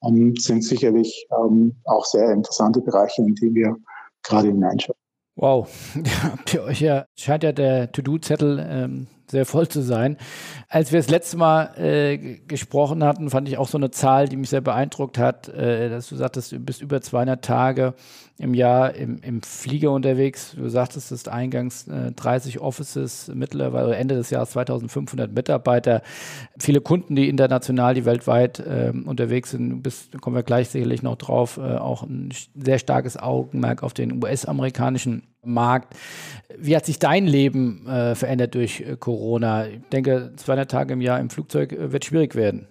[0.05, 3.75] ähm, sind sicherlich ähm, auch sehr interessante Bereiche, in die wir
[4.23, 5.02] gerade hineinschauen.
[5.35, 5.67] Wow,
[6.23, 10.17] habt ihr euch ja, scheint ja der To-Do-Zettel ähm, sehr voll zu sein.
[10.69, 14.37] Als wir das letzte Mal äh, gesprochen hatten, fand ich auch so eine Zahl, die
[14.37, 17.93] mich sehr beeindruckt hat, äh, dass du sagtest, du bist über 200 Tage
[18.37, 20.55] im Jahr im, im Flieger unterwegs.
[20.55, 26.01] Du sagtest, es ist eingangs äh, 30 Offices, mittlerweile Ende des Jahres 2500 Mitarbeiter,
[26.59, 29.85] viele Kunden, die international, die weltweit äh, unterwegs sind.
[29.85, 34.23] Da kommen wir gleich sicherlich noch drauf, äh, auch ein sehr starkes Augenmerk auf den
[34.23, 35.95] US-amerikanischen Markt.
[36.57, 39.67] Wie hat sich dein Leben äh, verändert durch äh, Corona?
[39.67, 42.67] Ich denke, 200 Tage im Jahr im Flugzeug äh, wird schwierig werden.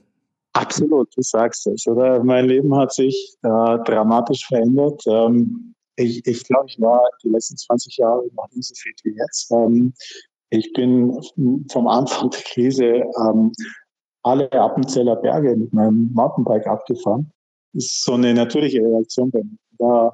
[0.55, 2.23] Absolut, du sagst es, oder?
[2.23, 5.03] Mein Leben hat sich äh, dramatisch verändert.
[5.07, 9.17] Ähm, ich, ich glaube, ich war die letzten 20 Jahre noch nie so fit wie
[9.17, 9.51] jetzt.
[9.51, 9.95] Ähm,
[10.51, 11.19] ich bin
[11.71, 13.53] vom Anfang der Krise ähm,
[14.23, 17.33] alle Appenzeller Berge mit meinem Mountainbike abgefahren.
[17.73, 19.57] Das ist so eine natürliche Reaktion bei mir.
[19.79, 20.13] Da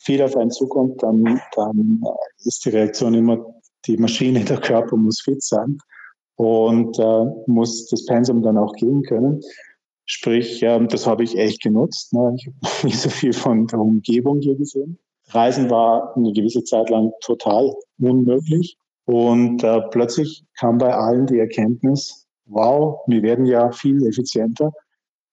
[0.00, 2.02] viel auf einen zukommt, dann, dann
[2.44, 3.38] ist die Reaktion immer,
[3.86, 5.78] die Maschine, der Körper muss fit sein
[6.36, 9.40] und äh, muss das Pensum dann auch gehen können.
[10.06, 12.12] Sprich, ähm, das habe ich echt genutzt.
[12.12, 12.34] Ne?
[12.36, 14.98] Ich habe nicht so viel von der Umgebung hier gesehen.
[15.28, 18.76] Reisen war eine gewisse Zeit lang total unmöglich.
[19.04, 24.72] Und äh, plötzlich kam bei allen die Erkenntnis, wow, wir werden ja viel effizienter,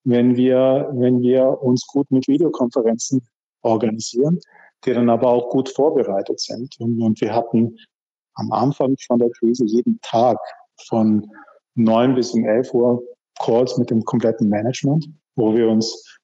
[0.03, 3.21] wenn wir, wenn wir uns gut mit Videokonferenzen
[3.62, 4.39] organisieren,
[4.86, 6.80] die dann aber auch gut vorbereitet sind.
[6.80, 7.78] Und, und wir hatten
[8.36, 10.38] am Anfang von der Krise jeden Tag
[10.88, 11.30] von
[11.76, 13.02] neun bis um elf Uhr
[13.39, 16.20] Calls mit dem kompletten Management, wo wir uns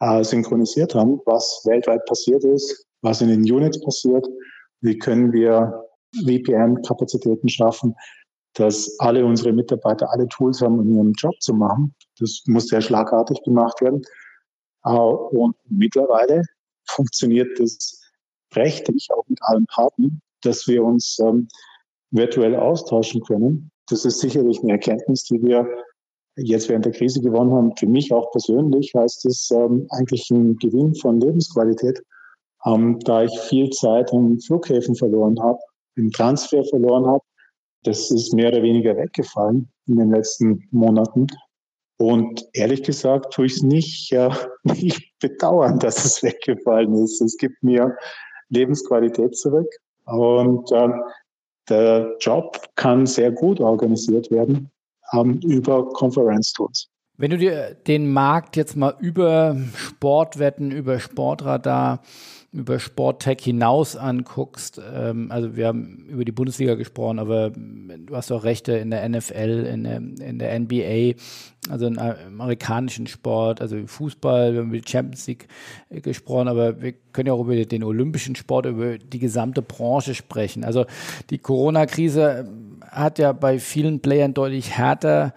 [0.00, 4.26] äh, synchronisiert haben, was weltweit passiert ist, was in den Units passiert,
[4.80, 5.86] wie können wir
[6.24, 7.94] VPN-Kapazitäten schaffen,
[8.54, 11.94] dass alle unsere Mitarbeiter alle Tools haben, um ihren Job zu machen.
[12.18, 14.02] Das muss sehr schlagartig gemacht werden.
[14.84, 16.42] Äh, und mittlerweile
[16.90, 18.00] funktioniert das
[18.54, 21.48] rechtlich auch mit allen Partnern, dass wir uns ähm,
[22.10, 25.68] virtuell austauschen können das ist sicherlich eine Erkenntnis, die wir
[26.36, 27.76] jetzt während der Krise gewonnen haben.
[27.76, 32.00] Für mich auch persönlich heißt es ähm, eigentlich ein Gewinn von Lebensqualität,
[32.64, 35.58] ähm, da ich viel Zeit in Flughäfen verloren habe,
[35.96, 37.22] im Transfer verloren habe.
[37.82, 41.26] Das ist mehr oder weniger weggefallen in den letzten Monaten.
[42.00, 47.20] Und ehrlich gesagt tue ich es nicht, ja, nicht bedauern, dass es weggefallen ist.
[47.20, 47.94] Es gibt mir
[48.48, 49.68] Lebensqualität zurück.
[50.06, 50.94] Und ähm,
[51.68, 54.70] der Job kann sehr gut organisiert werden
[55.12, 56.88] ähm, über Conference-Tools.
[57.18, 62.00] Wenn du dir den Markt jetzt mal über Sportwetten, über Sportradar
[62.52, 68.32] über Sporttech hinaus anguckst, ähm, also wir haben über die Bundesliga gesprochen, aber du hast
[68.32, 71.20] auch Rechte in der NFL, in der, in der NBA,
[71.68, 75.46] also im amerikanischen Sport, also Fußball, wir haben über die Champions League
[75.90, 80.16] äh, gesprochen, aber wir können ja auch über den olympischen Sport, über die gesamte Branche
[80.16, 80.64] sprechen.
[80.64, 80.86] Also
[81.30, 82.48] die Corona-Krise
[82.90, 85.34] hat ja bei vielen Playern deutlich härter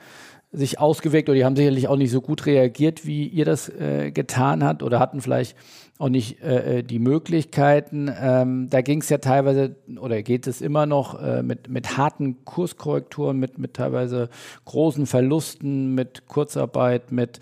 [0.53, 4.11] sich ausgewirkt oder die haben sicherlich auch nicht so gut reagiert, wie ihr das äh,
[4.11, 5.57] getan habt oder hatten vielleicht
[5.97, 8.11] auch nicht äh, äh, die Möglichkeiten.
[8.19, 12.45] Ähm, da ging es ja teilweise oder geht es immer noch äh, mit, mit harten
[12.45, 14.29] Kurskorrekturen, mit, mit teilweise
[14.65, 17.39] großen Verlusten, mit Kurzarbeit, mit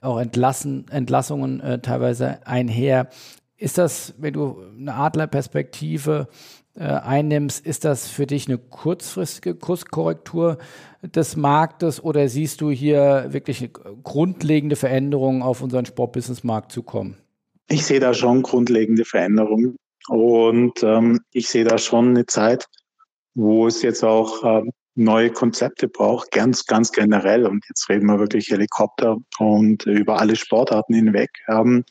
[0.00, 3.08] auch Entlassen, Entlassungen äh, teilweise einher.
[3.56, 6.28] Ist das, wenn du eine Adlerperspektive
[6.76, 10.58] äh, einnimmst, ist das für dich eine kurzfristige Kurskorrektur
[11.02, 13.70] des Marktes oder siehst du hier wirklich
[14.02, 17.16] grundlegende Veränderungen auf unseren Sportbusinessmarkt zukommen?
[17.68, 19.76] Ich sehe da schon grundlegende Veränderungen
[20.08, 22.66] und ähm, ich sehe da schon eine Zeit,
[23.34, 27.46] wo es jetzt auch ähm, neue Konzepte braucht, ganz, ganz generell.
[27.46, 31.30] Und jetzt reden wir wirklich Helikopter und über alle Sportarten hinweg.
[31.48, 31.84] Ähm,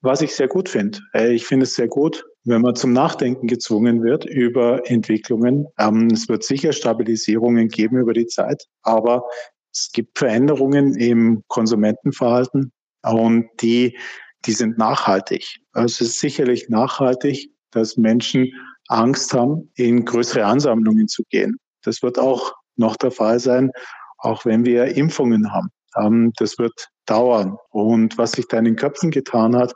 [0.00, 1.00] was ich sehr gut finde.
[1.14, 5.66] Äh, ich finde es sehr gut, wenn man zum Nachdenken gezwungen wird über Entwicklungen.
[5.78, 9.24] Ähm, es wird sicher Stabilisierungen geben über die Zeit, aber
[9.72, 13.98] es gibt Veränderungen im Konsumentenverhalten und die,
[14.44, 15.56] die sind nachhaltig.
[15.72, 18.52] Also es ist sicherlich nachhaltig, dass Menschen
[18.88, 21.56] Angst haben, in größere Ansammlungen zu gehen.
[21.82, 23.70] Das wird auch noch der Fall sein,
[24.18, 25.68] auch wenn wir Impfungen haben.
[25.96, 27.56] Ähm, das wird dauern.
[27.70, 29.72] Und was sich da in den Köpfen getan hat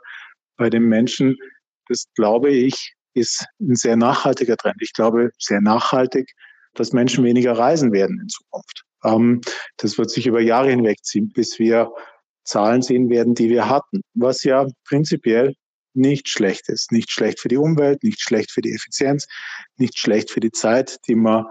[0.57, 1.37] bei den Menschen,
[1.89, 4.77] das glaube ich, ist ein sehr nachhaltiger Trend.
[4.81, 6.31] Ich glaube, sehr nachhaltig,
[6.75, 8.83] dass Menschen weniger reisen werden in Zukunft.
[9.03, 9.41] Ähm,
[9.77, 11.91] das wird sich über Jahre hinwegziehen, bis wir
[12.43, 15.53] Zahlen sehen werden, die wir hatten, was ja prinzipiell
[15.93, 16.91] nicht schlecht ist.
[16.91, 19.27] Nicht schlecht für die Umwelt, nicht schlecht für die Effizienz,
[19.77, 21.45] nicht schlecht für die Zeit, die man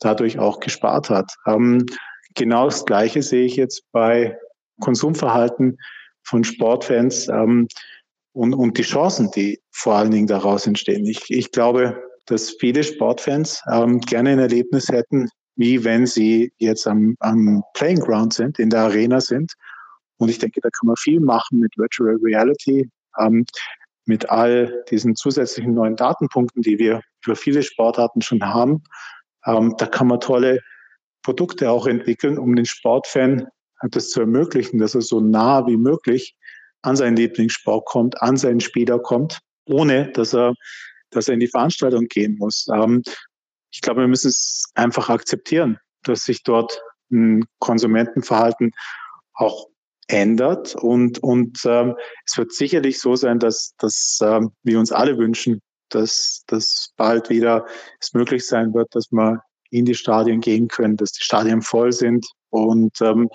[0.00, 1.32] dadurch auch gespart hat.
[1.46, 1.86] Ähm,
[2.34, 4.36] genau das Gleiche sehe ich jetzt bei
[4.80, 5.78] Konsumverhalten
[6.24, 7.28] von Sportfans.
[7.28, 7.68] Ähm,
[8.32, 11.04] und, und die Chancen, die vor allen Dingen daraus entstehen.
[11.06, 16.86] Ich, ich glaube, dass viele Sportfans ähm, gerne ein Erlebnis hätten, wie wenn sie jetzt
[16.86, 19.52] am, am Playing Ground sind, in der Arena sind.
[20.16, 23.44] Und ich denke, da kann man viel machen mit Virtual Reality, ähm,
[24.06, 28.82] mit all diesen zusätzlichen neuen Datenpunkten, die wir für viele Sportarten schon haben.
[29.46, 30.60] Ähm, da kann man tolle
[31.22, 33.46] Produkte auch entwickeln, um den Sportfan
[33.90, 36.36] das zu ermöglichen, dass er so nah wie möglich
[36.82, 40.54] an seinen Lieblingssport kommt, an seinen Spieler kommt, ohne dass er,
[41.10, 42.66] dass er in die Veranstaltung gehen muss.
[42.72, 43.02] Ähm,
[43.70, 48.72] ich glaube, wir müssen es einfach akzeptieren, dass sich dort ein Konsumentenverhalten
[49.34, 49.68] auch
[50.08, 55.16] ändert und, und ähm, es wird sicherlich so sein, dass, dass ähm, wir uns alle
[55.16, 57.66] wünschen, dass, dass bald wieder
[58.00, 61.92] es möglich sein wird, dass wir in die Stadien gehen können, dass die Stadien voll
[61.92, 63.30] sind und, ähm,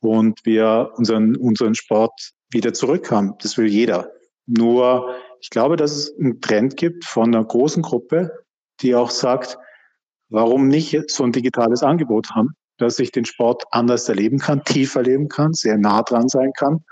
[0.00, 3.34] und wir unseren, unseren Sport wieder zurückhaben.
[3.40, 4.10] Das will jeder.
[4.46, 8.32] Nur ich glaube, dass es einen Trend gibt von einer großen Gruppe,
[8.80, 9.58] die auch sagt,
[10.30, 15.00] warum nicht so ein digitales Angebot haben, dass ich den Sport anders erleben kann, tiefer
[15.00, 16.84] erleben kann, sehr nah dran sein kann.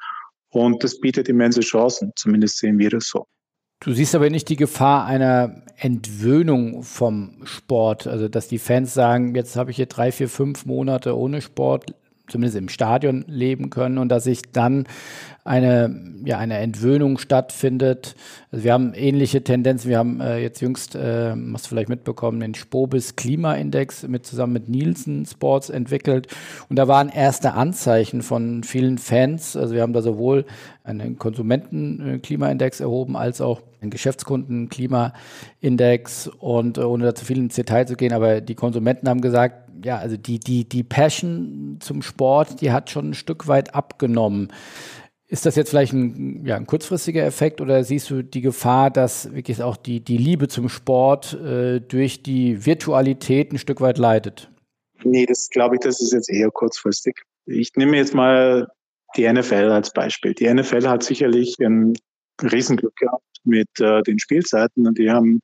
[0.50, 2.12] Und das bietet immense Chancen.
[2.16, 3.26] Zumindest sehen wir das so.
[3.80, 8.06] Du siehst aber nicht die Gefahr einer Entwöhnung vom Sport.
[8.06, 11.94] Also, dass die Fans sagen, jetzt habe ich hier drei, vier, fünf Monate ohne Sport,
[12.28, 14.86] zumindest im Stadion leben können und dass sich dann
[15.46, 18.16] eine, ja, eine Entwöhnung stattfindet.
[18.50, 19.88] Also wir haben ähnliche Tendenzen.
[19.88, 24.54] Wir haben äh, jetzt jüngst, äh, hast du vielleicht mitbekommen, den Spobis Klimaindex mit, zusammen
[24.54, 26.26] mit Nielsen Sports entwickelt.
[26.68, 29.56] Und da waren erste Anzeichen von vielen Fans.
[29.56, 30.46] Also wir haben da sowohl
[30.82, 36.28] einen Konsumenten-Klimaindex erhoben als auch einen Geschäftskunden-Klimaindex.
[36.40, 39.65] Und äh, ohne da zu viel ins Detail zu gehen, aber die Konsumenten haben gesagt,
[39.84, 44.52] ja, also die, die, die Passion zum Sport, die hat schon ein Stück weit abgenommen.
[45.28, 49.34] Ist das jetzt vielleicht ein, ja, ein kurzfristiger Effekt oder siehst du die Gefahr, dass
[49.34, 54.50] wirklich auch die, die Liebe zum Sport äh, durch die Virtualität ein Stück weit leidet?
[55.02, 57.22] Nee, das glaube ich, das ist jetzt eher kurzfristig.
[57.46, 58.68] Ich nehme jetzt mal
[59.16, 60.34] die NFL als Beispiel.
[60.34, 61.94] Die NFL hat sicherlich ein
[62.42, 65.40] Riesenglück gehabt mit äh, den Spielzeiten und die haben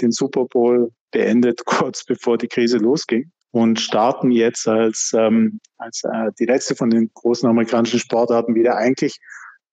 [0.00, 6.02] den Super Bowl beendet kurz bevor die Krise losging und starten jetzt als, ähm, als
[6.04, 9.18] äh, die letzte von den großen amerikanischen Sportarten wieder eigentlich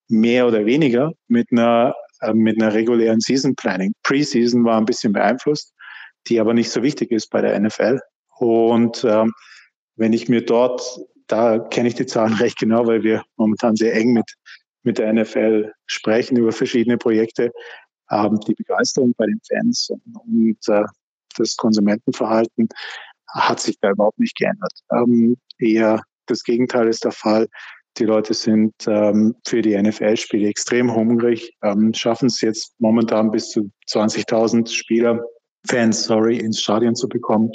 [0.07, 3.93] mehr oder weniger mit einer, äh, mit einer regulären Season Planning.
[4.03, 5.73] Preseason war ein bisschen beeinflusst,
[6.27, 7.99] die aber nicht so wichtig ist bei der NFL.
[8.39, 9.33] Und ähm,
[9.95, 13.93] wenn ich mir dort, da kenne ich die Zahlen recht genau, weil wir momentan sehr
[13.93, 14.33] eng mit,
[14.83, 17.51] mit der NFL sprechen über verschiedene Projekte,
[18.09, 20.85] ähm, die Begeisterung bei den Fans und, und äh,
[21.37, 22.69] das Konsumentenverhalten
[23.29, 24.73] hat sich da überhaupt nicht geändert.
[24.91, 27.47] Ähm, eher das Gegenteil ist der Fall.
[27.97, 33.49] Die Leute sind ähm, für die NFL-Spiele extrem hungrig, ähm, schaffen es jetzt momentan bis
[33.49, 35.23] zu 20.000 Spieler,
[35.67, 37.51] Fans, sorry, ins Stadion zu bekommen.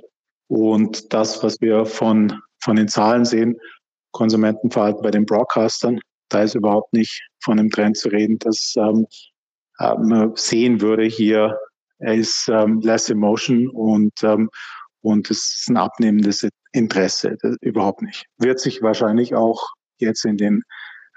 [0.49, 3.57] Und das, was wir von, von den Zahlen sehen,
[4.11, 9.07] Konsumentenverhalten bei den Broadcastern, da ist überhaupt nicht von einem Trend zu reden, dass ähm,
[9.79, 11.57] äh, man sehen würde hier,
[11.99, 14.51] er ist ähm, less emotion und ähm,
[15.03, 18.27] und es ist ein abnehmendes Interesse, überhaupt nicht.
[18.39, 20.63] Wird sich wahrscheinlich auch jetzt in den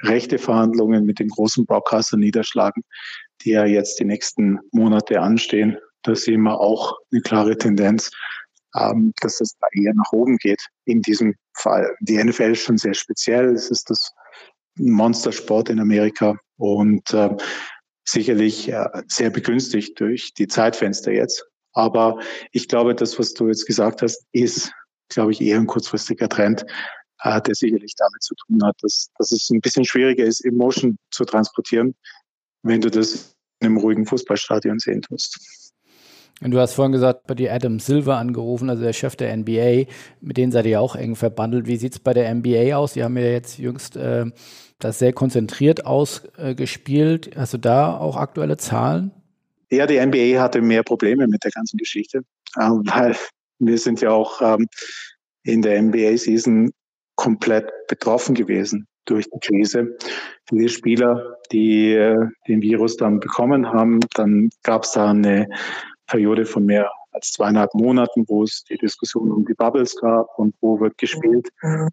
[0.01, 2.83] Rechteverhandlungen mit den großen Broadcastern niederschlagen,
[3.41, 5.77] die ja jetzt die nächsten Monate anstehen.
[6.03, 8.11] Da sehen wir auch eine klare Tendenz,
[8.75, 11.95] ähm, dass es da eher nach oben geht in diesem Fall.
[12.01, 13.53] Die NFL ist schon sehr speziell.
[13.53, 14.11] Es ist das
[14.77, 17.35] Monstersport in Amerika und äh,
[18.03, 21.45] sicherlich äh, sehr begünstigt durch die Zeitfenster jetzt.
[21.75, 22.19] Aber
[22.51, 24.71] ich glaube, das, was du jetzt gesagt hast, ist,
[25.09, 26.65] glaube ich, eher ein kurzfristiger Trend,
[27.21, 30.97] äh, der sicherlich damit zu tun hat, dass, dass es ein bisschen schwieriger ist, Emotion
[31.11, 31.93] zu transportieren,
[32.63, 35.37] wenn du das in einem ruhigen Fußballstadion sehen tust.
[36.41, 39.89] Und du hast vorhin gesagt, bei dir Adam Silver angerufen, also der Chef der NBA,
[40.19, 41.65] mit denen seid ihr ja auch eng verbandelt.
[41.65, 42.93] Wie sieht es bei der NBA aus?
[42.93, 44.25] Die haben ja jetzt jüngst äh,
[44.79, 47.31] das sehr konzentriert ausgespielt.
[47.37, 49.11] Hast du da auch aktuelle Zahlen?
[49.75, 52.21] Ja, die NBA hatte mehr Probleme mit der ganzen Geschichte,
[52.59, 53.15] ähm, weil
[53.59, 54.67] wir sind ja auch ähm,
[55.43, 56.71] in der NBA-Season
[57.15, 59.97] komplett betroffen gewesen durch die Krise.
[60.47, 65.47] Viele Spieler, die äh, den Virus dann bekommen haben, dann gab es da eine
[66.07, 70.53] Periode von mehr als zweieinhalb Monaten, wo es die Diskussion um die Bubbles gab und
[70.61, 71.49] wo wird gespielt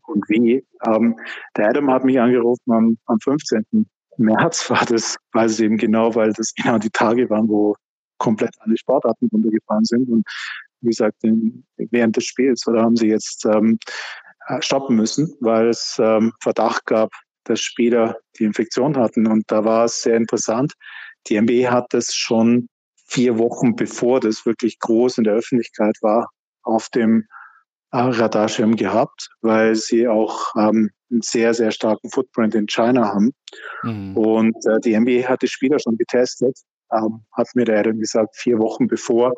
[0.07, 0.65] und wie.
[0.85, 1.19] Ähm,
[1.57, 3.87] der Adam hat mich angerufen am, am 15.
[4.23, 7.75] März war das, weiß ich eben genau, weil das genau die Tage waren, wo
[8.19, 10.09] komplett alle Sportarten runtergefahren sind.
[10.09, 10.25] Und
[10.81, 11.17] wie gesagt,
[11.77, 13.79] während des Spiels oder haben sie jetzt ähm,
[14.49, 17.11] äh, stoppen müssen, weil es ähm, Verdacht gab,
[17.45, 19.27] dass Spieler die Infektion hatten.
[19.27, 20.75] Und da war es sehr interessant.
[21.29, 22.69] Die NBA hat das schon
[23.07, 26.31] vier Wochen bevor das wirklich groß in der Öffentlichkeit war,
[26.63, 27.27] auf dem
[27.93, 33.33] Radarschirm gehabt, weil sie auch ähm, einen sehr, sehr starken Footprint in China haben.
[33.83, 34.17] Mhm.
[34.17, 36.59] Und äh, die NBA hat die Spieler schon getestet,
[36.91, 39.35] ähm, hat mir der Adam gesagt, vier Wochen bevor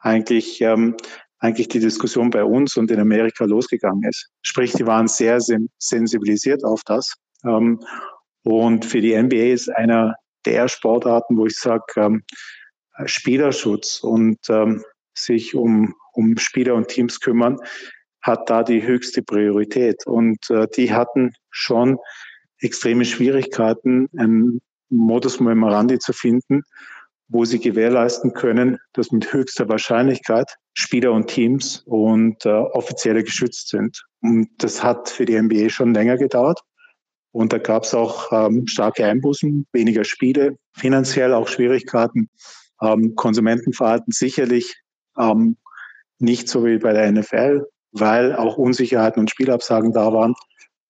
[0.00, 0.96] eigentlich, ähm,
[1.38, 4.28] eigentlich die Diskussion bei uns und in Amerika losgegangen ist.
[4.42, 5.40] Sprich, die waren sehr
[5.78, 7.14] sensibilisiert auf das.
[7.44, 7.80] Ähm,
[8.44, 10.14] und für die NBA ist einer
[10.44, 12.22] der Sportarten, wo ich sage, ähm,
[13.06, 14.82] Spielerschutz und ähm,
[15.18, 17.58] sich um, um Spieler und Teams kümmern,
[18.22, 20.06] hat da die höchste Priorität.
[20.06, 21.98] Und äh, die hatten schon
[22.60, 24.60] extreme Schwierigkeiten, einen
[24.90, 26.62] Modus Memorandi zu finden,
[27.28, 33.68] wo sie gewährleisten können, dass mit höchster Wahrscheinlichkeit Spieler und Teams und äh, Offizielle geschützt
[33.68, 34.02] sind.
[34.22, 36.60] Und das hat für die NBA schon länger gedauert.
[37.32, 42.30] Und da gab es auch ähm, starke Einbußen, weniger Spiele, finanziell auch Schwierigkeiten,
[42.80, 44.74] ähm, Konsumentenverhalten sicherlich
[45.18, 45.56] ähm,
[46.18, 50.34] nicht so wie bei der NFL, weil auch Unsicherheiten und Spielabsagen da waren,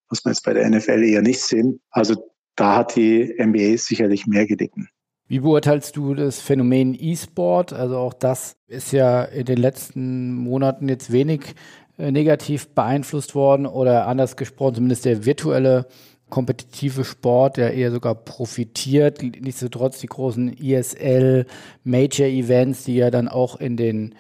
[0.09, 1.81] was man jetzt bei der NFL eher nicht sehen.
[1.91, 4.89] Also da hat die NBA sicherlich mehr gelitten.
[5.27, 7.75] Wie beurteilst du das Phänomen E-Sport?
[7.75, 11.55] Also auch das ist ja in den letzten Monaten jetzt wenig
[11.99, 15.87] äh, negativ beeinflusst worden oder anders gesprochen, zumindest der virtuelle
[16.31, 19.23] kompetitive Sport, der eher sogar profitiert.
[19.23, 21.47] Nichtsdestotrotz die großen ESL
[21.85, 24.15] Major Events, die ja dann auch in den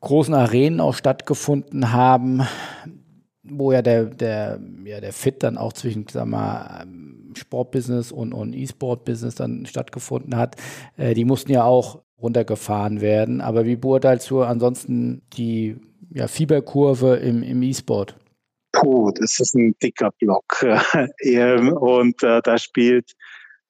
[0.00, 2.42] großen Arenen auch stattgefunden haben,
[3.42, 6.86] wo ja der, der, ja der Fit dann auch zwischen, sag mal,
[7.36, 10.56] Sportbusiness und, und E-Sport-Business dann stattgefunden hat,
[10.96, 13.40] äh, die mussten ja auch runtergefahren werden.
[13.40, 15.76] Aber wie beurteilst du ansonsten die
[16.10, 18.16] ja, Fieberkurve im, im E-Sport?
[18.74, 20.62] Puh, das ist ein dicker Block.
[20.62, 23.12] und äh, da spielt,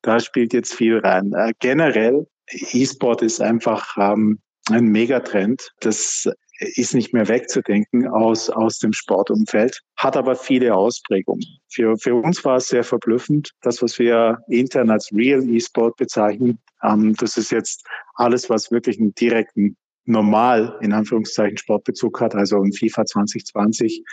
[0.02, 1.32] da spielt jetzt viel rein.
[1.34, 4.38] Äh, generell, E-Sport ist einfach ähm,
[4.70, 5.72] ein Megatrend.
[5.80, 6.28] Das
[6.58, 11.44] ist nicht mehr wegzudenken aus, aus dem Sportumfeld, hat aber viele Ausprägungen.
[11.68, 16.58] Für, für uns war es sehr verblüffend, das, was wir intern als Real E-Sport bezeichnen.
[16.82, 17.84] Ähm, das ist jetzt
[18.14, 19.76] alles, was wirklich einen direkten
[20.06, 24.04] normal, in Anführungszeichen, Sportbezug hat, also ein FIFA 2020,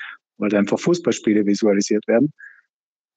[0.42, 2.34] weil einfach Fußballspiele visualisiert werden.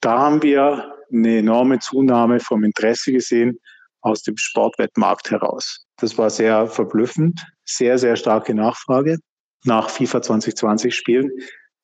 [0.01, 3.59] Da haben wir eine enorme Zunahme vom Interesse gesehen
[4.03, 5.87] aus dem Sportwettmarkt heraus.
[5.97, 9.19] Das war sehr verblüffend, sehr, sehr starke Nachfrage
[9.65, 11.31] nach FIFA 2020 Spielen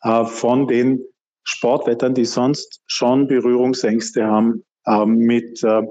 [0.03, 1.01] äh, von den
[1.45, 5.83] Sportwettern, die sonst schon Berührungsängste haben äh, mit äh,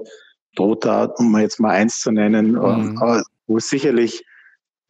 [0.54, 3.00] Dota, um jetzt mal eins zu nennen, mhm.
[3.02, 4.24] Äh, wo sicherlich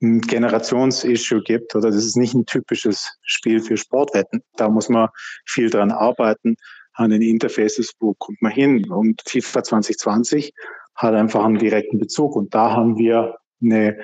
[0.03, 4.43] ein Generationsissue gibt oder das ist nicht ein typisches Spiel für Sportwetten.
[4.57, 5.09] Da muss man
[5.47, 6.57] viel dran arbeiten
[6.95, 8.91] an den Interfaces, wo kommt man hin.
[8.91, 10.53] Und FIFA 2020
[10.95, 12.37] hat einfach einen direkten Bezug.
[12.37, 13.99] Und da haben wir eine,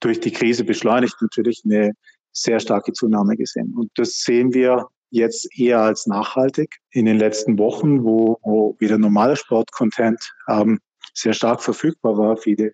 [0.00, 1.92] durch die Krise beschleunigt natürlich eine
[2.32, 3.74] sehr starke Zunahme gesehen.
[3.76, 8.98] Und das sehen wir jetzt eher als nachhaltig in den letzten Wochen, wo, wo wieder
[8.98, 10.80] normaler Sportcontent ähm,
[11.14, 12.36] sehr stark verfügbar war.
[12.36, 12.72] Viele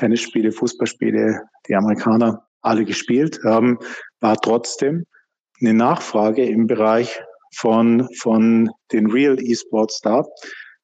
[0.00, 3.78] Tennisspiele, Fußballspiele, die Amerikaner alle gespielt, ähm,
[4.20, 5.04] war trotzdem
[5.60, 7.20] eine Nachfrage im Bereich
[7.54, 10.24] von, von den Real E-Sports da,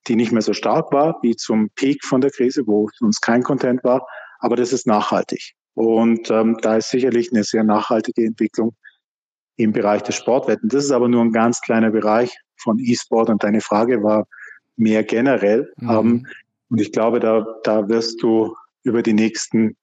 [0.07, 3.43] die nicht mehr so stark war wie zum Peak von der Krise, wo sonst kein
[3.43, 4.07] Content war.
[4.41, 5.55] Aber das ist nachhaltig.
[5.75, 8.75] Und ähm, da ist sicherlich eine sehr nachhaltige Entwicklung
[9.57, 10.69] im Bereich des Sportwetten.
[10.69, 14.27] Das ist aber nur ein ganz kleiner Bereich von E-Sport und deine Frage war
[14.77, 15.73] mehr generell.
[15.77, 15.91] Mhm.
[15.91, 16.27] Ähm,
[16.69, 18.55] und ich glaube, da, da wirst du
[18.87, 19.77] über die nächsten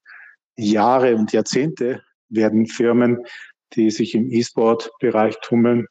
[0.56, 3.24] Jahre und Jahrzehnte werden Firmen,
[3.74, 5.86] die sich im E-Sport-Bereich tummeln,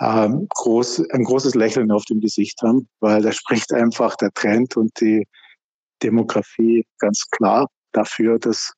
[0.00, 4.76] ähm, groß, ein großes Lächeln auf dem Gesicht haben, weil da spricht einfach der Trend
[4.76, 5.26] und die
[6.02, 8.72] Demografie ganz klar dafür, dass,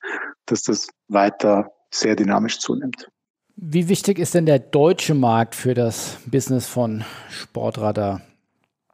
[0.47, 3.09] dass das weiter sehr dynamisch zunimmt.
[3.57, 8.23] Wie wichtig ist denn der deutsche Markt für das Business von Sportradar?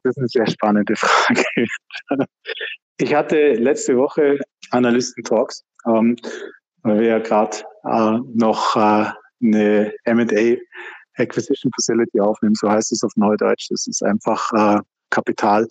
[0.02, 1.44] Das ist eine sehr spannende Frage.
[3.00, 4.38] Ich hatte letzte Woche
[4.70, 6.16] Analysten-Talks, ähm,
[6.82, 9.06] weil wir ja gerade äh, noch äh,
[9.40, 10.56] eine M&A
[11.14, 13.68] Acquisition Facility aufnehmen, so heißt es auf Neudeutsch.
[13.70, 14.80] Das ist einfach äh,
[15.10, 15.66] Kapital,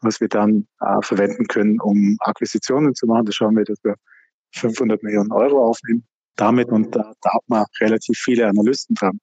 [0.00, 3.26] was wir dann äh, verwenden können, um Akquisitionen zu machen.
[3.26, 3.94] Da schauen wir, dass wir
[4.54, 6.04] 500 Millionen Euro aufnehmen
[6.36, 9.20] damit und da, da hat man relativ viele Analysten dran.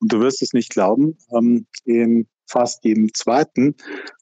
[0.00, 3.76] Und du wirst es nicht glauben, ähm, in fast jedem zweiten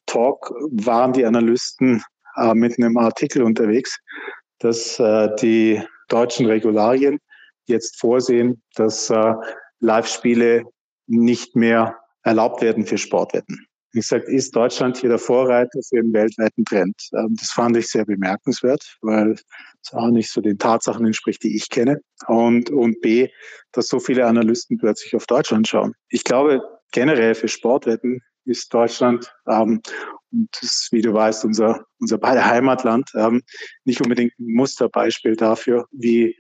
[0.07, 2.03] Talk waren die Analysten
[2.37, 3.99] äh, mit einem Artikel unterwegs,
[4.59, 7.19] dass äh, die deutschen Regularien
[7.67, 9.35] jetzt vorsehen, dass äh,
[9.81, 10.65] Live-Spiele
[11.07, 13.67] nicht mehr erlaubt werden für Sportwetten.
[13.93, 16.95] Wie gesagt, ist Deutschland hier der Vorreiter für den weltweiten Trend.
[17.15, 21.57] Ähm, das fand ich sehr bemerkenswert, weil es auch nicht so den Tatsachen entspricht, die
[21.57, 22.01] ich kenne.
[22.27, 23.29] Und, und B,
[23.73, 25.95] dass so viele Analysten plötzlich auf Deutschland schauen.
[26.09, 26.61] Ich glaube,
[26.93, 29.81] generell für Sportwetten ist Deutschland, ähm,
[30.61, 33.43] das wie du weißt, unser, unser beide Heimatland, ähm,
[33.85, 36.37] nicht unbedingt ein Musterbeispiel dafür, wie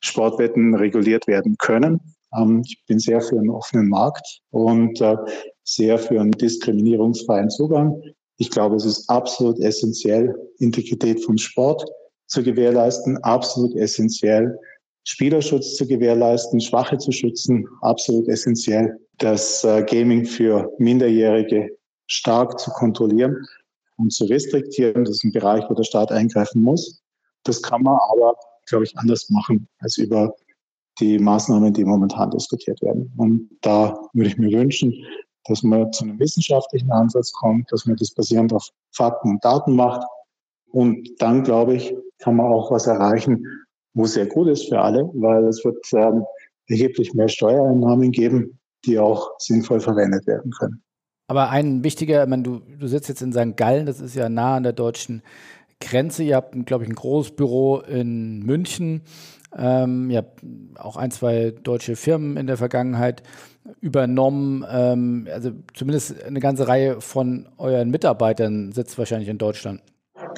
[0.00, 2.00] Sportwetten reguliert werden können.
[2.36, 5.16] Ähm, ich bin sehr für einen offenen Markt und äh,
[5.64, 8.00] sehr für einen diskriminierungsfreien Zugang.
[8.38, 11.84] Ich glaube, es ist absolut essentiell, Integrität vom Sport
[12.26, 14.58] zu gewährleisten, absolut essentiell,
[15.04, 21.76] Spielerschutz zu gewährleisten, Schwache zu schützen, absolut essentiell, das äh, Gaming für Minderjährige
[22.12, 23.46] stark zu kontrollieren
[23.96, 25.04] und zu restriktieren.
[25.04, 27.02] Das ist ein Bereich, wo der Staat eingreifen muss.
[27.44, 28.36] Das kann man aber,
[28.66, 30.34] glaube ich, anders machen als über
[31.00, 33.12] die Maßnahmen, die momentan diskutiert werden.
[33.16, 34.92] Und da würde ich mir wünschen,
[35.46, 39.74] dass man zu einem wissenschaftlichen Ansatz kommt, dass man das basierend auf Fakten und Daten
[39.74, 40.06] macht.
[40.70, 43.44] Und dann, glaube ich, kann man auch was erreichen,
[43.94, 46.24] wo sehr gut ist für alle, weil es wird ähm,
[46.68, 50.82] erheblich mehr Steuereinnahmen geben, die auch sinnvoll verwendet werden können.
[51.26, 53.56] Aber ein wichtiger, ich meine, du, du sitzt jetzt in St.
[53.56, 55.22] Gallen, das ist ja nah an der deutschen
[55.80, 56.22] Grenze.
[56.22, 59.02] Ihr habt, glaube ich, ein großes Büro in München.
[59.56, 60.40] Ähm, ihr habt
[60.76, 63.22] auch ein, zwei deutsche Firmen in der Vergangenheit
[63.80, 64.64] übernommen.
[64.70, 69.82] Ähm, also zumindest eine ganze Reihe von euren Mitarbeitern sitzt wahrscheinlich in Deutschland.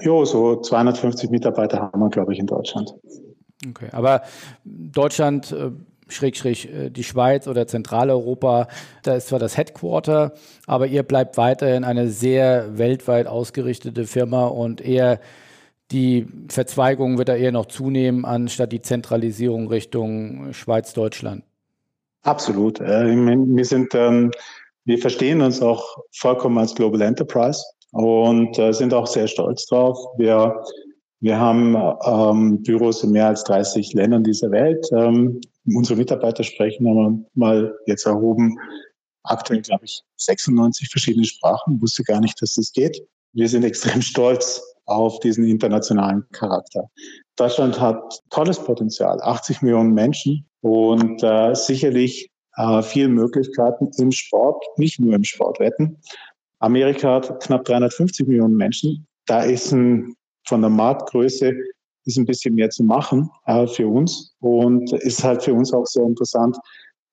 [0.03, 2.95] Jo, so 250 Mitarbeiter haben wir, glaube ich, in Deutschland.
[3.68, 4.22] Okay, aber
[4.64, 5.70] Deutschland, äh,
[6.09, 8.68] schräg, schräg, äh, die Schweiz oder Zentraleuropa,
[9.02, 10.32] da ist zwar das Headquarter,
[10.66, 15.20] aber ihr bleibt weiterhin eine sehr weltweit ausgerichtete Firma und eher
[15.90, 21.44] die Verzweigung wird da eher noch zunehmen, anstatt die Zentralisierung Richtung Schweiz-Deutschland.
[22.22, 22.80] Absolut.
[22.80, 24.30] Äh, wir sind, ähm,
[24.84, 29.98] wir verstehen uns auch vollkommen als Global Enterprise und äh, sind auch sehr stolz drauf.
[30.16, 30.64] Wir,
[31.20, 31.76] wir haben
[32.07, 34.86] ähm, Büros in mehr als 30 Ländern dieser Welt.
[34.92, 38.58] Ähm, unsere Mitarbeiter sprechen aber mal jetzt erhoben
[39.24, 41.80] aktuell, glaube ich, 96 verschiedene Sprachen.
[41.80, 43.00] Wusste gar nicht, dass das geht.
[43.32, 46.90] Wir sind extrem stolz auf diesen internationalen Charakter.
[47.36, 54.62] Deutschland hat tolles Potenzial, 80 Millionen Menschen und äh, sicherlich äh, viele Möglichkeiten im Sport,
[54.76, 55.98] nicht nur im Sportwetten.
[56.58, 59.06] Amerika hat knapp 350 Millionen Menschen.
[59.26, 60.14] Da ist ein,
[60.46, 61.54] von der Marktgröße
[62.07, 65.86] ist ein bisschen mehr zu machen äh, für uns und ist halt für uns auch
[65.86, 66.57] sehr interessant,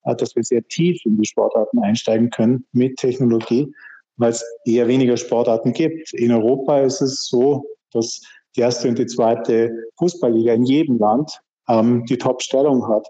[0.04, 3.72] äh, dass wir sehr tief in die Sportarten einsteigen können mit Technologie
[4.16, 6.12] weil es eher weniger Sportarten gibt.
[6.14, 8.20] In Europa ist es so, dass
[8.56, 13.06] die erste und die zweite Fußballliga in jedem Land ähm, die Top-Stellung hat.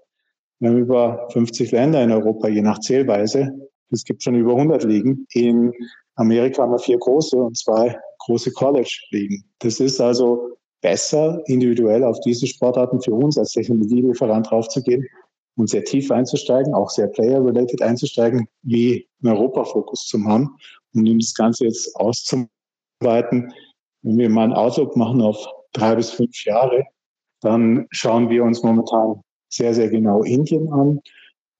[0.60, 3.50] Wir haben über 50 Länder in Europa, je nach Zählweise.
[3.90, 5.26] Es gibt schon über 100 Ligen.
[5.32, 5.72] In
[6.14, 9.44] Amerika haben wir vier große und zwei große College-Ligen.
[9.58, 15.06] Das ist also besser, individuell auf diese Sportarten für uns als Technologielieferant draufzugehen
[15.56, 20.56] und sehr tief einzusteigen, auch sehr player-related einzusteigen, wie einen Europa-Fokus zu haben
[20.94, 23.52] und um das Ganze jetzt auszuweiten,
[24.02, 26.84] wenn wir mal einen Outlook machen auf drei bis fünf Jahre,
[27.40, 31.00] dann schauen wir uns momentan sehr, sehr genau Indien an,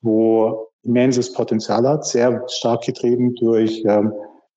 [0.00, 4.12] wo immenses Potenzial hat, sehr stark getrieben durch ähm,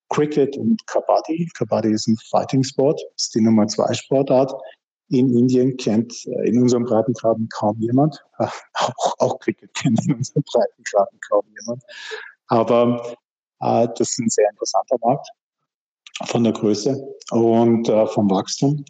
[0.10, 1.49] Cricket und Kabaddi.
[1.56, 4.53] Kabaddi ist ein Fighting Sport, ist die Nummer zwei Sportart.
[5.10, 8.24] In Indien kennt äh, in unserem Breitengraden kaum jemand.
[8.74, 11.84] Auch, auch Cricket kennt in unserem Breitengraden kaum jemand.
[12.47, 13.16] Aber
[13.62, 15.28] äh, das ist ein sehr interessanter Markt
[16.26, 16.97] von der Größe
[17.32, 18.84] und äh, vom Wachstum.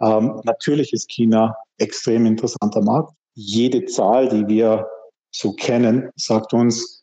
[0.00, 3.12] Ähm, natürlich ist China extrem interessanter Markt.
[3.34, 4.88] Jede Zahl, die wir
[5.30, 6.97] so kennen, sagt uns,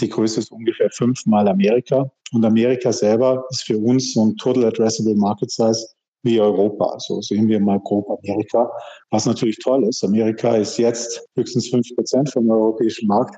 [0.00, 2.10] die Größe ist ungefähr fünfmal Amerika.
[2.32, 5.86] Und Amerika selber ist für uns so ein Total Addressable Market Size
[6.24, 6.98] wie Europa.
[6.98, 8.70] So sehen wir mal grob Amerika,
[9.10, 10.02] was natürlich toll ist.
[10.02, 13.36] Amerika ist jetzt höchstens fünf Prozent vom europäischen Markt.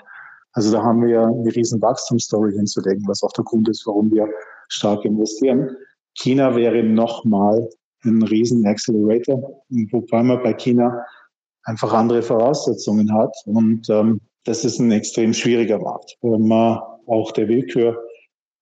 [0.52, 4.26] Also da haben wir eine riesen Wachstumsstory hinzulegen, was auch der Grund ist, warum wir
[4.68, 5.76] stark investieren.
[6.14, 7.68] China wäre nochmal
[8.04, 11.04] ein riesen Accelerator, wobei man bei China
[11.64, 13.34] einfach andere Voraussetzungen hat.
[13.44, 18.00] Und ähm, das ist ein extrem schwieriger Markt, wo man auch der Willkür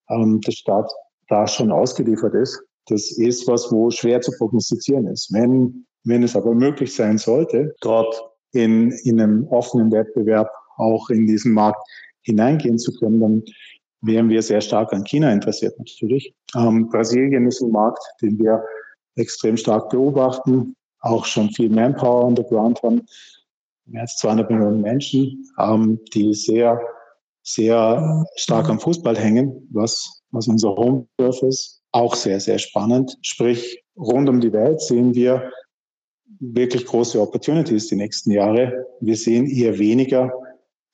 [0.09, 0.93] ähm, des Staates
[1.28, 2.61] da schon ausgeliefert ist.
[2.87, 5.32] Das ist was, wo schwer zu prognostizieren ist.
[5.32, 8.14] Wenn, wenn es aber möglich sein sollte, dort
[8.53, 11.80] in, in einem offenen Wettbewerb auch in diesen Markt
[12.22, 13.43] hineingehen zu können, dann
[14.03, 16.35] wären wir sehr stark an China interessiert natürlich.
[16.57, 18.62] Ähm, Brasilien ist ein Markt, den wir
[19.16, 23.03] extrem stark beobachten, auch schon viel Manpower on the ground haben,
[23.87, 26.80] mehr als 200 Millionen Menschen, ähm, die sehr,
[27.43, 33.16] sehr stark am Fußball hängen, was was unser Home-Turf ist, auch sehr, sehr spannend.
[33.22, 35.51] Sprich, rund um die Welt sehen wir
[36.41, 38.87] wirklich große Opportunities die nächsten Jahre.
[39.01, 40.32] Wir sehen eher weniger,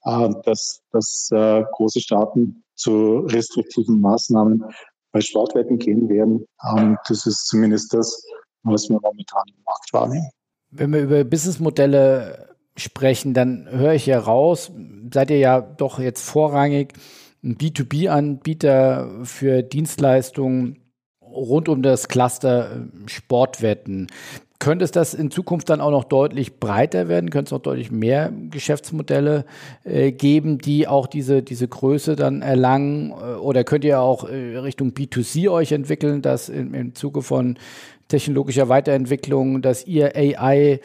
[0.05, 4.65] äh, dass, dass äh, große Staaten zu restriktiven Maßnahmen
[5.13, 6.47] bei Sportwetten gehen werden.
[6.77, 8.25] Ähm, das ist zumindest das,
[8.63, 10.31] was wir momentan im Markt wahrnehmen.
[10.71, 14.73] Wenn wir über Businessmodelle sprechen, dann höre ich ja raus,
[15.13, 16.95] seid ihr ja doch jetzt vorrangig
[17.43, 20.81] ein B2B-Anbieter für Dienstleistungen
[21.23, 24.09] rund um das Cluster äh, Sportwetten.
[24.59, 27.31] Könnte es das in Zukunft dann auch noch deutlich breiter werden?
[27.31, 29.47] Könnte es noch deutlich mehr Geschäftsmodelle
[29.85, 33.11] äh, geben, die auch diese, diese Größe dann erlangen?
[33.13, 37.59] Äh, oder könnt ihr auch äh, Richtung B2C euch entwickeln, dass in, im Zuge von
[38.11, 40.81] technologischer Weiterentwicklung, dass ihr AI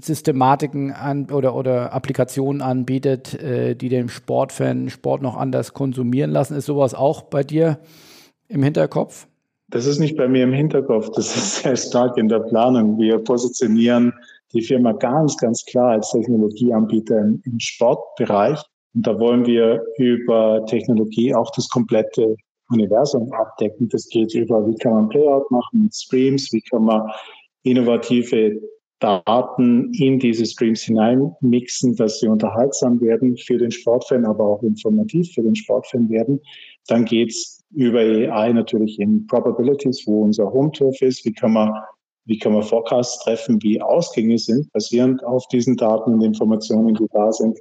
[0.00, 6.56] Systematiken an oder, oder Applikationen anbietet, äh, die den Sportfan Sport noch anders konsumieren lassen.
[6.56, 7.78] Ist sowas auch bei dir
[8.48, 9.26] im Hinterkopf?
[9.68, 12.98] Das ist nicht bei mir im Hinterkopf, das ist sehr stark in der Planung.
[13.00, 14.12] Wir positionieren
[14.52, 18.60] die Firma ganz, ganz klar als Technologieanbieter im, im Sportbereich.
[18.94, 22.36] Und da wollen wir über Technologie auch das komplette
[22.70, 23.88] Universum abdecken.
[23.88, 27.10] Das geht über, wie kann man Playout machen mit Streams, wie kann man
[27.62, 28.60] innovative
[29.00, 35.32] Daten in diese Streams hineinmixen, dass sie unterhaltsam werden für den Sportfan, aber auch informativ
[35.32, 36.40] für den Sportfan werden.
[36.88, 41.24] Dann geht's über AI natürlich in Probabilities, wo unser Home-Turf ist.
[41.26, 41.72] Wie kann man,
[42.24, 47.06] wie kann man Forecasts treffen, wie Ausgänge sind, basierend auf diesen Daten und Informationen, die
[47.12, 47.58] da sind.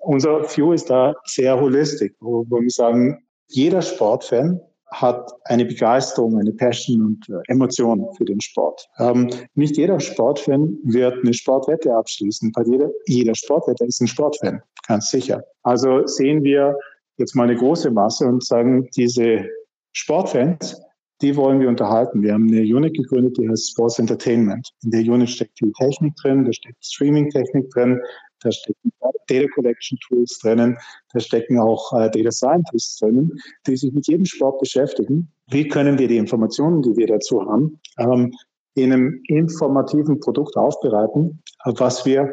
[0.00, 3.18] Unser View ist da sehr holistisch, wo wir sagen,
[3.48, 8.88] jeder Sportfan hat eine Begeisterung, eine Passion und äh, Emotion für den Sport.
[8.98, 12.52] Ähm, nicht jeder Sportfan wird eine Sportwette abschließen.
[12.52, 15.44] Bei jeder, jeder Sportwetter ist ein Sportfan, ganz sicher.
[15.62, 16.74] Also sehen wir
[17.18, 19.44] jetzt mal eine große Masse und sagen, diese
[19.92, 20.80] Sportfans,
[21.20, 22.22] die wollen wir unterhalten.
[22.22, 24.70] Wir haben eine Unit gegründet, die heißt Sports Entertainment.
[24.84, 28.00] In der Unit steckt viel Technik drin, da steckt Streaming-Technik drin,
[28.40, 28.92] da stecken
[29.28, 30.76] Data Collection Tools drinnen,
[31.12, 35.30] da stecken auch äh, Data Scientists drinnen, die sich mit jedem Sport beschäftigen.
[35.50, 38.34] Wie können wir die Informationen, die wir dazu haben, ähm,
[38.74, 42.32] in einem informativen Produkt aufbereiten, was wir,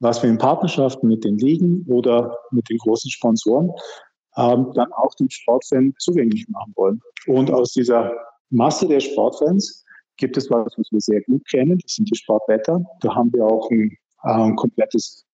[0.00, 3.70] was wir in Partnerschaften mit den Ligen oder mit den großen Sponsoren
[4.36, 7.00] ähm, dann auch dem Sportfan zugänglich machen wollen.
[7.26, 8.12] Und aus dieser
[8.50, 9.84] Masse der Sportfans
[10.16, 11.78] gibt es was, was wir sehr gut kennen.
[11.78, 12.82] Das sind die Sportwetter.
[13.00, 15.25] Da haben wir auch ein, äh, ein komplettes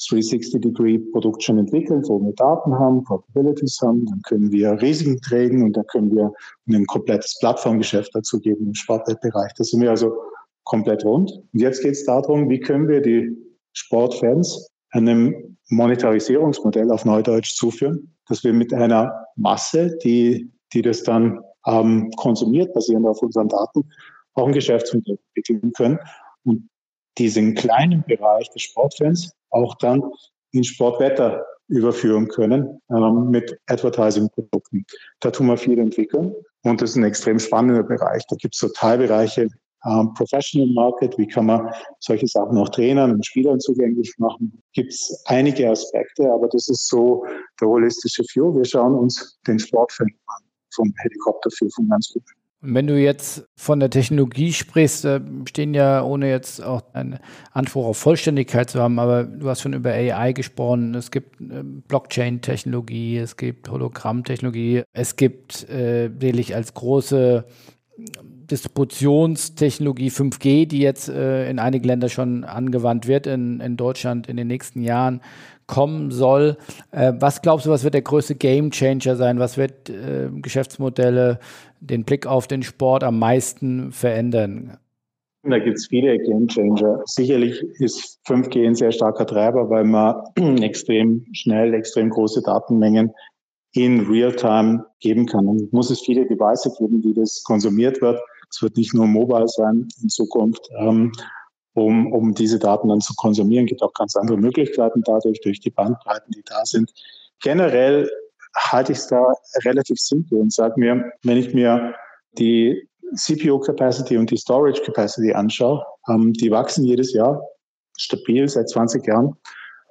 [0.00, 4.06] 360-Degree-Produkt schon entwickelt, wo wir Daten haben, Probabilities haben.
[4.06, 6.32] Dann können wir Risiken traden und dann können wir
[6.68, 9.52] ein komplettes Plattformgeschäft dazu geben im Sportwettbereich.
[9.56, 10.12] Da sind wir also
[10.64, 11.30] komplett rund.
[11.52, 13.36] Und jetzt geht es darum, wie können wir die
[13.72, 21.40] Sportfans einem Monetarisierungsmodell auf Neudeutsch zuführen, dass wir mit einer Masse, die, die das dann
[21.66, 23.84] ähm, konsumiert, basierend auf unseren Daten,
[24.34, 25.98] auch ein Geschäftsmodell entwickeln können
[26.44, 26.68] und
[27.18, 30.02] diesen kleinen Bereich des Sportfans auch dann
[30.52, 34.84] in Sportwetter überführen können ähm, mit Advertising-Produkten.
[35.20, 38.24] Da tun wir viel entwickeln und das ist ein extrem spannender Bereich.
[38.28, 39.48] Da gibt es so Teilbereiche,
[39.84, 44.62] ähm, Professional Market, wie kann man solche Sachen auch Trainern und Spielern zugänglich machen.
[44.72, 47.24] Gibt es einige Aspekte, aber das ist so
[47.60, 48.54] der holistische View.
[48.56, 50.44] Wir schauen uns den Sportfilm an
[50.74, 52.35] vom Helikopterview von ganz gut.
[52.62, 57.18] Und wenn du jetzt von der Technologie sprichst, äh, stehen ja, ohne jetzt auch einen
[57.52, 60.94] Anspruch auf Vollständigkeit zu haben, aber du hast schon über AI gesprochen.
[60.94, 67.44] Es gibt äh, Blockchain-Technologie, es gibt Hologramm-Technologie, es gibt äh, sicherlich als große
[67.98, 74.36] Distributionstechnologie 5G, die jetzt äh, in einigen Ländern schon angewandt wird, in, in Deutschland in
[74.36, 75.20] den nächsten Jahren
[75.66, 76.56] kommen soll.
[76.92, 79.38] Äh, was glaubst du, was wird der größte Game Changer sein?
[79.38, 81.40] Was wird äh, Geschäftsmodelle,
[81.86, 84.78] den Blick auf den Sport am meisten verändern?
[85.48, 87.02] Da gibt es viele Game Changer.
[87.04, 90.16] Sicherlich ist 5G ein sehr starker Treiber, weil man
[90.62, 93.12] extrem schnell, extrem große Datenmengen
[93.72, 95.46] in Realtime geben kann.
[95.46, 98.20] Und muss es viele Devices geben, die das konsumiert wird.
[98.50, 101.12] Es wird nicht nur mobile sein in Zukunft, ähm,
[101.74, 103.66] um, um diese Daten dann zu konsumieren.
[103.66, 106.92] Es gibt auch ganz andere Möglichkeiten dadurch, durch die Bandbreiten, die da sind.
[107.42, 108.08] Generell
[108.56, 109.32] halte ich es da
[109.64, 111.94] relativ simpel und sage mir, wenn ich mir
[112.38, 117.42] die CPU-Capacity und die Storage-Capacity anschaue, ähm, die wachsen jedes Jahr
[117.96, 119.36] stabil seit 20 Jahren.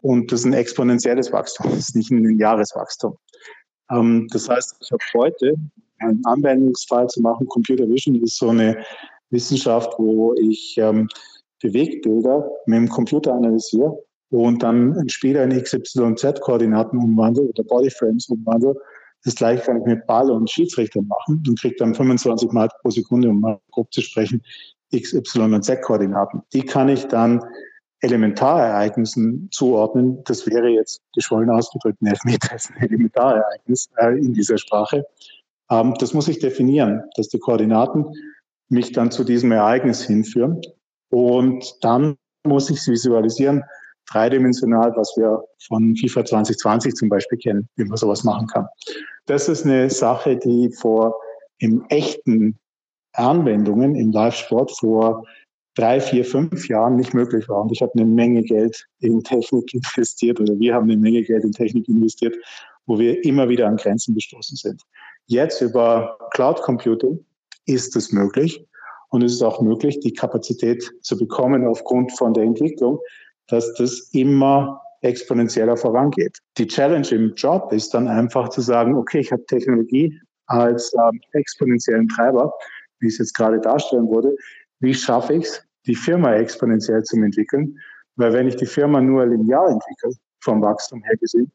[0.01, 3.18] Und das ist ein exponentielles Wachstum, das ist nicht ein Jahreswachstum.
[3.91, 5.55] Ähm, das heißt, ich habe heute
[5.99, 7.47] einen Anwendungsfall zu machen.
[7.47, 8.84] Computer Vision ist so eine
[9.30, 11.07] Wissenschaft, wo ich ähm,
[11.61, 13.97] Bewegtbilder mit dem Computer analysiere
[14.30, 18.76] und dann Spieler in XYZ-Koordinaten umwandle oder Bodyframes umwandle,
[19.24, 22.90] Das gleiche kann ich mit Ball und Schiedsrichter machen und kriege dann 25 Mal pro
[22.90, 24.42] Sekunde, um mal grob zu sprechen,
[24.92, 26.42] X, Y und Z-Koordinaten.
[26.54, 27.42] Die kann ich dann
[28.02, 30.24] Elementarereignissen zuordnen.
[30.26, 35.06] Das wäre jetzt geschwollen ausgedrückt, ein Elfmeter ist ein Elementarereignis äh, in dieser Sprache.
[35.70, 38.06] Ähm, das muss ich definieren, dass die Koordinaten
[38.70, 40.62] mich dann zu diesem Ereignis hinführen.
[41.10, 43.64] Und dann muss ich es visualisieren,
[44.12, 48.68] dreidimensional, was wir von FIFA 2020 zum Beispiel kennen, wie man sowas machen kann.
[49.26, 51.16] Das ist eine Sache, die vor
[51.60, 52.60] im echten
[53.14, 55.26] Anwendungen im Live-Sport vor
[55.76, 57.62] drei, vier, fünf Jahren nicht möglich war.
[57.62, 61.43] Und ich habe eine Menge Geld in Technik investiert oder wir haben eine Menge Geld
[61.43, 62.36] in Technik investiert,
[62.86, 64.82] wo wir immer wieder an Grenzen gestoßen sind.
[65.28, 67.26] Jetzt über Cloud Computing
[67.66, 68.66] ist es möglich.
[69.10, 72.99] Und es ist auch möglich, die Kapazität zu bekommen aufgrund von der Entwicklung,
[73.48, 76.39] dass das immer exponentieller vorangeht.
[76.58, 81.20] Die Challenge im Job ist dann einfach zu sagen, okay, ich habe Technologie als ähm,
[81.34, 82.52] exponentiellen Treiber,
[83.00, 84.36] wie es jetzt gerade darstellen wurde.
[84.80, 87.78] Wie schaffe ich es, die Firma exponentiell zu entwickeln?
[88.16, 91.52] Weil wenn ich die Firma nur linear entwickle, vom Wachstum her gesehen,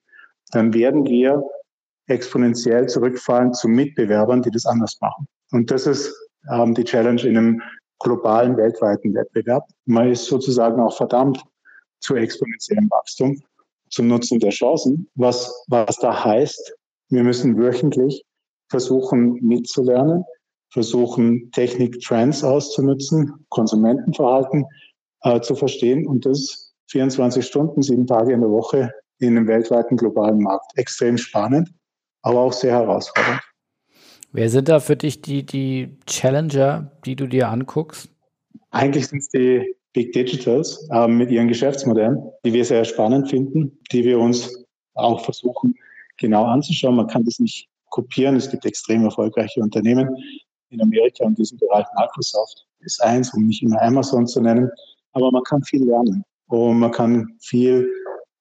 [0.53, 1.43] dann werden wir
[2.07, 5.27] exponentiell zurückfallen zu Mitbewerbern, die das anders machen.
[5.53, 6.13] Und das ist
[6.53, 7.63] ähm, die Challenge in einem
[8.01, 9.65] globalen, weltweiten Wettbewerb.
[9.87, 11.43] Man ist sozusagen auch verdammt
[12.01, 13.43] zu exponentiellem Wachstum,
[13.91, 16.75] zum Nutzen der Chancen, was, was da heißt,
[17.11, 18.25] wir müssen wöchentlich
[18.69, 20.25] versuchen mitzulernen,
[20.71, 24.65] versuchen Technik-Trends auszunutzen, Konsumentenverhalten
[25.23, 29.97] äh, zu verstehen und das 24 Stunden, sieben Tage in der Woche in einem weltweiten
[29.97, 30.71] globalen Markt.
[30.77, 31.73] Extrem spannend,
[32.23, 33.41] aber auch sehr herausfordernd.
[34.33, 38.09] Wer sind da für dich die, die Challenger, die du dir anguckst?
[38.71, 43.79] Eigentlich sind es die Big Digitals äh, mit ihren Geschäftsmodellen, die wir sehr spannend finden,
[43.93, 44.65] die wir uns
[44.95, 45.75] auch versuchen
[46.19, 46.97] genau anzuschauen.
[46.97, 48.37] Man kann das nicht kopieren.
[48.37, 50.09] Es gibt extrem erfolgreiche Unternehmen
[50.69, 51.87] in Amerika in diesem Bereich.
[51.99, 54.71] Microsoft ist eins, um nicht immer Amazon zu nennen.
[55.13, 57.91] Aber man kann viel lernen und man kann viel,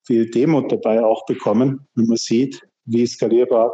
[0.04, 3.72] viel Demut dabei auch bekommen, wenn man sieht, wie skalierbar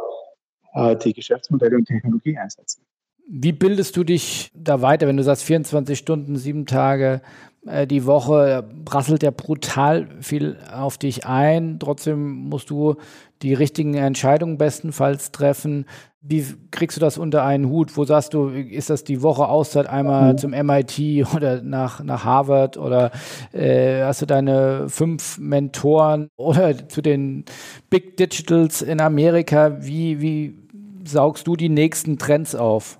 [0.74, 2.82] äh, die Geschäftsmodelle und Technologie einsetzen.
[3.28, 7.20] Wie bildest du dich da weiter, wenn du sagst 24 Stunden, sieben Tage
[7.66, 11.78] äh, die Woche, prasselt ja brutal viel auf dich ein.
[11.78, 12.96] Trotzdem musst du
[13.42, 15.86] die richtigen Entscheidungen bestenfalls treffen.
[16.20, 17.96] Wie kriegst du das unter einen Hut?
[17.96, 20.38] Wo sagst du, ist das die Woche Auszeit einmal mhm.
[20.38, 21.00] zum MIT
[21.34, 23.10] oder nach, nach Harvard oder
[23.52, 27.44] äh, hast du deine fünf Mentoren oder zu den
[27.90, 29.78] Big Digitals in Amerika?
[29.80, 30.58] Wie, wie
[31.04, 32.98] saugst du die nächsten Trends auf?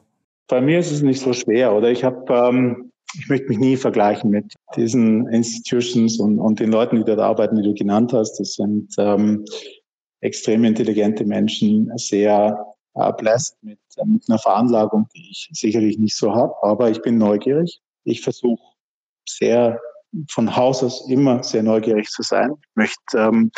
[0.49, 1.91] Bei mir ist es nicht so schwer, oder?
[1.91, 6.97] Ich habe, ähm, ich möchte mich nie vergleichen mit diesen Institutions und, und den Leuten,
[6.97, 8.39] die dort arbeiten, die du genannt hast.
[8.39, 9.45] Das sind ähm,
[10.21, 12.59] extrem intelligente Menschen, sehr
[12.95, 16.55] äh, blessed mit, äh, mit einer Veranlagung, die ich sicherlich nicht so habe.
[16.63, 17.81] Aber ich bin neugierig.
[18.05, 18.63] Ich versuche
[19.29, 19.81] sehr
[20.31, 22.53] von Haus aus immer sehr neugierig zu sein.
[22.61, 23.51] Ich möchte ähm,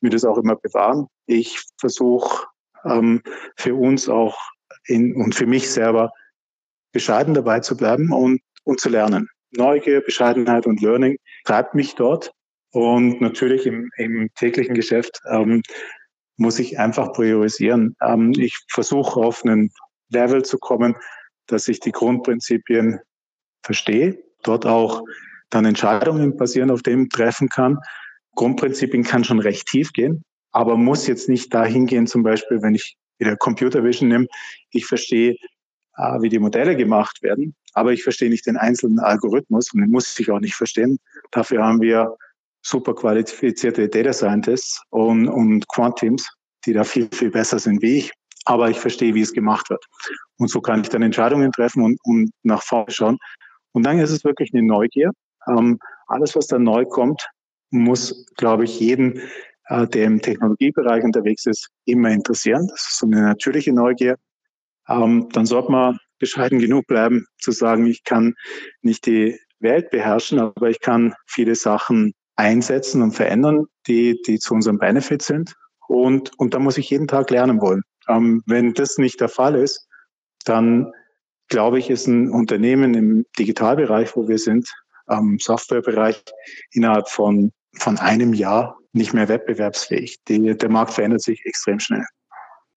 [0.00, 1.06] mir das auch immer bewahren.
[1.26, 2.46] Ich versuche
[2.84, 3.22] ähm,
[3.56, 4.36] für uns auch
[4.86, 6.12] in, und für mich selber
[6.92, 9.28] bescheiden dabei zu bleiben und, und zu lernen.
[9.52, 12.32] Neugier, Bescheidenheit und Learning treibt mich dort.
[12.72, 15.62] Und natürlich im, im täglichen Geschäft ähm,
[16.36, 17.94] muss ich einfach priorisieren.
[18.02, 19.70] Ähm, ich versuche auf einen
[20.10, 20.96] Level zu kommen,
[21.46, 22.98] dass ich die Grundprinzipien
[23.62, 25.02] verstehe, dort auch
[25.50, 27.78] dann Entscheidungen basieren auf dem treffen kann.
[28.34, 32.74] Grundprinzipien kann schon recht tief gehen, aber muss jetzt nicht dahin gehen, zum Beispiel, wenn
[32.74, 34.26] ich wieder Computer Vision nehme,
[34.70, 35.36] ich verstehe,
[35.96, 40.18] wie die Modelle gemacht werden, aber ich verstehe nicht den einzelnen Algorithmus und den muss
[40.18, 40.98] ich auch nicht verstehen.
[41.30, 42.16] Dafür haben wir
[42.62, 46.28] super qualifizierte Data Scientists und, und Quant-Teams,
[46.64, 48.12] die da viel, viel besser sind wie ich.
[48.46, 49.84] Aber ich verstehe, wie es gemacht wird.
[50.38, 53.18] Und so kann ich dann Entscheidungen treffen und, und nach vorne schauen.
[53.72, 55.10] Und dann ist es wirklich eine Neugier.
[55.46, 55.78] Ähm,
[56.08, 57.26] alles, was da neu kommt,
[57.70, 59.20] muss, glaube ich, jeden,
[59.68, 62.66] äh, der im Technologiebereich unterwegs ist, immer interessieren.
[62.68, 64.16] Das ist so eine natürliche Neugier.
[64.88, 68.34] Ähm, dann sollte man bescheiden genug bleiben, zu sagen, ich kann
[68.82, 74.54] nicht die Welt beherrschen, aber ich kann viele Sachen einsetzen und verändern, die, die zu
[74.54, 75.54] unserem Benefit sind.
[75.86, 77.82] Und, und da muss ich jeden Tag lernen wollen.
[78.08, 79.86] Ähm, wenn das nicht der Fall ist,
[80.44, 80.92] dann
[81.48, 84.68] glaube ich, ist ein Unternehmen im Digitalbereich, wo wir sind,
[85.06, 86.22] am Softwarebereich,
[86.72, 90.18] innerhalb von, von einem Jahr nicht mehr wettbewerbsfähig.
[90.28, 92.04] Die, der Markt verändert sich extrem schnell.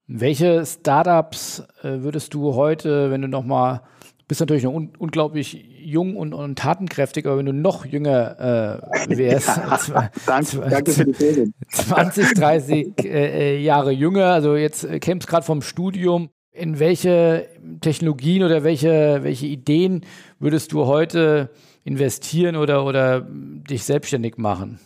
[0.08, 3.82] Welche Startups äh, würdest du heute, wenn du nochmal
[4.28, 9.18] bist natürlich noch un unglaublich jung und, und tatenkräftig, aber wenn du noch jünger äh,
[9.18, 9.48] wärst,
[9.88, 15.30] ja, danke, danke für die 20, 30 äh, äh, Jahre jünger, also jetzt äh, kämpfst
[15.30, 17.48] gerade vom Studium, in welche
[17.80, 20.02] Technologien oder welche, welche Ideen
[20.40, 21.50] würdest du heute
[21.84, 24.80] investieren oder, oder dich selbstständig machen?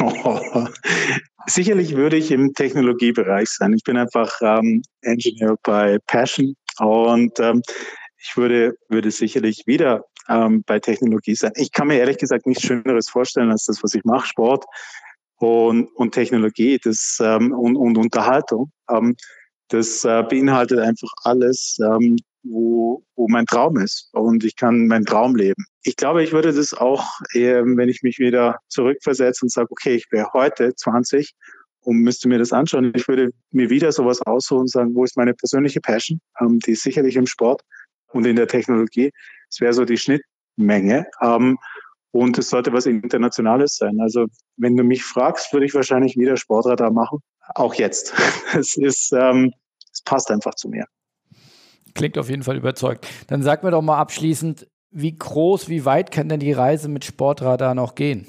[0.00, 0.66] Oh,
[1.46, 3.72] sicherlich würde ich im Technologiebereich sein.
[3.72, 7.62] Ich bin einfach ähm, Engineer bei Passion und ähm,
[8.18, 11.52] ich würde, würde sicherlich wieder ähm, bei Technologie sein.
[11.56, 14.64] Ich kann mir ehrlich gesagt nichts Schöneres vorstellen als das, was ich mache, Sport
[15.36, 18.70] und, und Technologie das, ähm, und, und Unterhaltung.
[18.90, 19.16] Ähm,
[19.68, 22.16] das äh, beinhaltet einfach alles, ähm,
[22.50, 24.08] wo, wo mein Traum ist.
[24.12, 25.64] Und ich kann meinen Traum leben.
[25.82, 30.06] Ich glaube, ich würde das auch, wenn ich mich wieder zurückversetze und sage, okay, ich
[30.10, 31.34] wäre heute 20
[31.82, 32.92] und müsste mir das anschauen.
[32.94, 36.20] Ich würde mir wieder sowas aussuchen und sagen, wo ist meine persönliche Passion?
[36.40, 37.62] Ähm, die ist sicherlich im Sport
[38.12, 39.10] und in der Technologie.
[39.50, 41.06] Es wäre so die Schnittmenge.
[41.22, 41.58] Ähm,
[42.10, 44.00] und es sollte was Internationales sein.
[44.00, 44.26] Also
[44.56, 47.20] wenn du mich fragst, würde ich wahrscheinlich wieder Sportradar machen.
[47.54, 48.14] Auch jetzt.
[48.54, 49.52] Es ist, ähm,
[49.92, 50.86] es passt einfach zu mir.
[51.98, 53.06] Klingt auf jeden Fall überzeugt.
[53.26, 57.04] Dann sag mir doch mal abschließend, wie groß, wie weit kann denn die Reise mit
[57.04, 58.26] Sportradar noch gehen?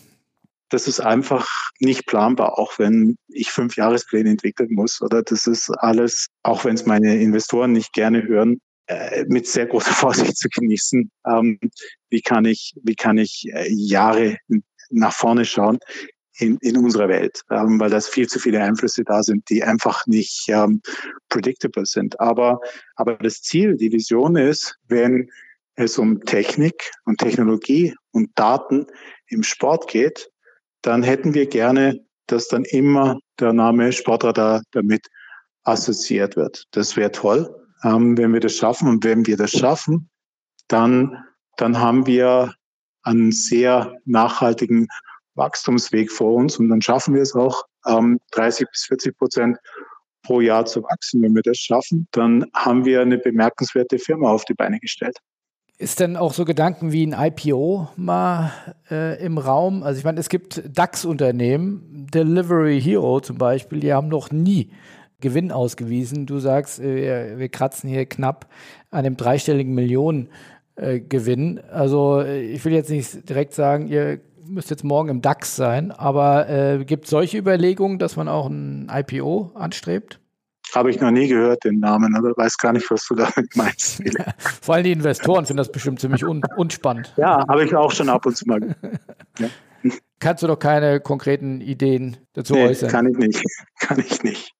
[0.69, 1.47] Das ist einfach
[1.79, 5.01] nicht planbar, auch wenn ich fünf Jahrespläne entwickeln muss.
[5.01, 9.67] Oder das ist alles, auch wenn es meine Investoren nicht gerne hören, äh, mit sehr
[9.67, 11.11] großer Vorsicht zu genießen.
[11.27, 11.59] Ähm,
[12.09, 14.37] wie kann ich, wie kann ich äh, Jahre
[14.89, 15.77] nach vorne schauen?
[16.39, 20.05] In, in unserer Welt, ähm, weil das viel zu viele Einflüsse da sind, die einfach
[20.07, 20.81] nicht ähm,
[21.27, 22.19] predictable sind.
[22.19, 22.59] Aber,
[22.95, 25.29] aber das Ziel, die Vision ist, wenn
[25.75, 28.87] es um Technik und Technologie und Daten
[29.27, 30.29] im Sport geht,
[30.81, 35.07] dann hätten wir gerne, dass dann immer der Name Sportradar damit
[35.63, 36.65] assoziiert wird.
[36.71, 38.87] Das wäre toll, ähm, wenn wir das schaffen.
[38.87, 40.09] Und wenn wir das schaffen,
[40.67, 41.23] dann,
[41.57, 42.53] dann haben wir
[43.03, 44.87] einen sehr nachhaltigen
[45.35, 49.57] Wachstumsweg vor uns und dann schaffen wir es auch, ähm, 30 bis 40 Prozent
[50.23, 51.21] pro Jahr zu wachsen.
[51.21, 55.17] Wenn wir das schaffen, dann haben wir eine bemerkenswerte Firma auf die Beine gestellt.
[55.77, 58.51] Ist denn auch so Gedanken wie ein IPO mal
[58.91, 59.81] äh, im Raum?
[59.81, 64.71] Also ich meine, es gibt DAX-Unternehmen, Delivery Hero zum Beispiel, die haben noch nie
[65.21, 66.25] Gewinn ausgewiesen.
[66.25, 68.49] Du sagst, äh, wir, wir kratzen hier knapp
[68.91, 70.29] an dem dreistelligen Millionen
[70.75, 71.59] Gewinn.
[71.71, 74.19] Also äh, ich will jetzt nicht direkt sagen, ihr
[74.49, 78.47] müsste jetzt morgen im DAX sein, aber äh, gibt es solche Überlegungen, dass man auch
[78.47, 80.19] ein IPO anstrebt?
[80.75, 84.03] Habe ich noch nie gehört, den Namen, aber weiß gar nicht, was du damit meinst.
[84.61, 87.13] Vor allem die Investoren finden das bestimmt ziemlich un unspannend.
[87.17, 88.75] Ja, habe ich auch schon ab und zu mal.
[89.39, 89.47] Ja.
[90.19, 92.89] Kannst du doch keine konkreten Ideen dazu nee, äußern?
[92.89, 93.41] Kann ich nicht.
[93.79, 94.51] Kann ich nicht.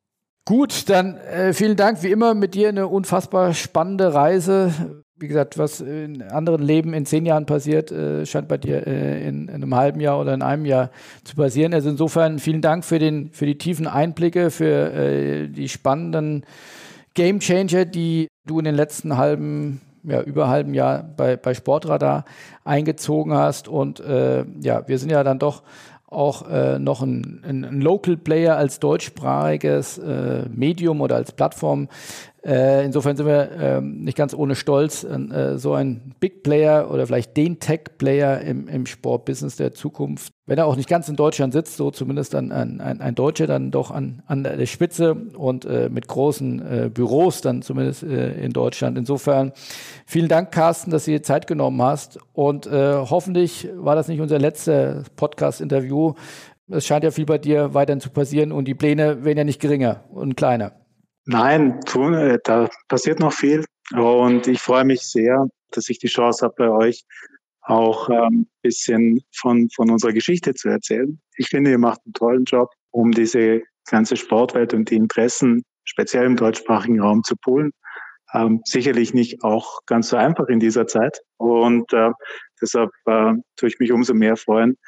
[0.46, 2.02] Gut, dann äh, vielen Dank.
[2.02, 7.06] Wie immer mit dir eine unfassbar spannende Reise wie gesagt, was in anderen Leben in
[7.06, 10.42] zehn Jahren passiert, äh, scheint bei dir äh, in, in, einem halben Jahr oder in
[10.42, 10.92] einem Jahr
[11.24, 11.74] zu passieren.
[11.74, 16.46] Also insofern vielen Dank für, den, für die tiefen Einblicke, für äh, die spannenden
[17.14, 22.24] Game Changer, die du in den letzten halben, ja, über halben Jahr bei, bei Sportradar
[22.64, 23.68] eingezogen hast.
[23.68, 25.64] Und äh, ja, wir sind ja dann doch
[26.08, 31.88] auch äh, noch ein, ein, Local Player als deutschsprachiges äh, Medium oder als Plattform
[32.46, 37.06] äh, insofern sind wir ähm, nicht ganz ohne Stolz äh, so ein Big Player oder
[37.06, 40.32] vielleicht den Tech-Player im, im Sportbusiness der Zukunft.
[40.46, 43.72] Wenn er auch nicht ganz in Deutschland sitzt, so zumindest ein, ein, ein Deutscher dann
[43.72, 48.54] doch an, an der Spitze und äh, mit großen äh, Büros dann zumindest äh, in
[48.54, 48.98] Deutschland.
[48.98, 49.52] Insofern
[50.06, 54.22] vielen Dank, Carsten, dass du dir Zeit genommen hast und äh, hoffentlich war das nicht
[54.22, 56.14] unser letzter Podcast-Interview.
[56.70, 59.60] Es scheint ja viel bei dir weiterhin zu passieren und die Pläne werden ja nicht
[59.60, 60.72] geringer und kleiner.
[61.32, 63.64] Nein, tun, äh, da passiert noch viel.
[63.92, 67.04] Und ich freue mich sehr, dass ich die Chance habe, bei euch
[67.62, 71.22] auch ein ähm, bisschen von, von unserer Geschichte zu erzählen.
[71.38, 76.26] Ich finde, ihr macht einen tollen Job, um diese ganze Sportwelt und die Interessen speziell
[76.26, 77.74] im deutschsprachigen Raum zu poolen.
[78.34, 81.20] Ähm, sicherlich nicht auch ganz so einfach in dieser Zeit.
[81.38, 82.10] Und äh,
[82.60, 84.80] deshalb äh, tue ich mich umso mehr freuen,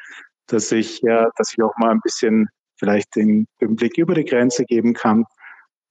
[0.47, 2.47] dass ich, ja, dass ich auch mal ein bisschen
[2.79, 5.23] vielleicht den, den Blick über die Grenze geben kann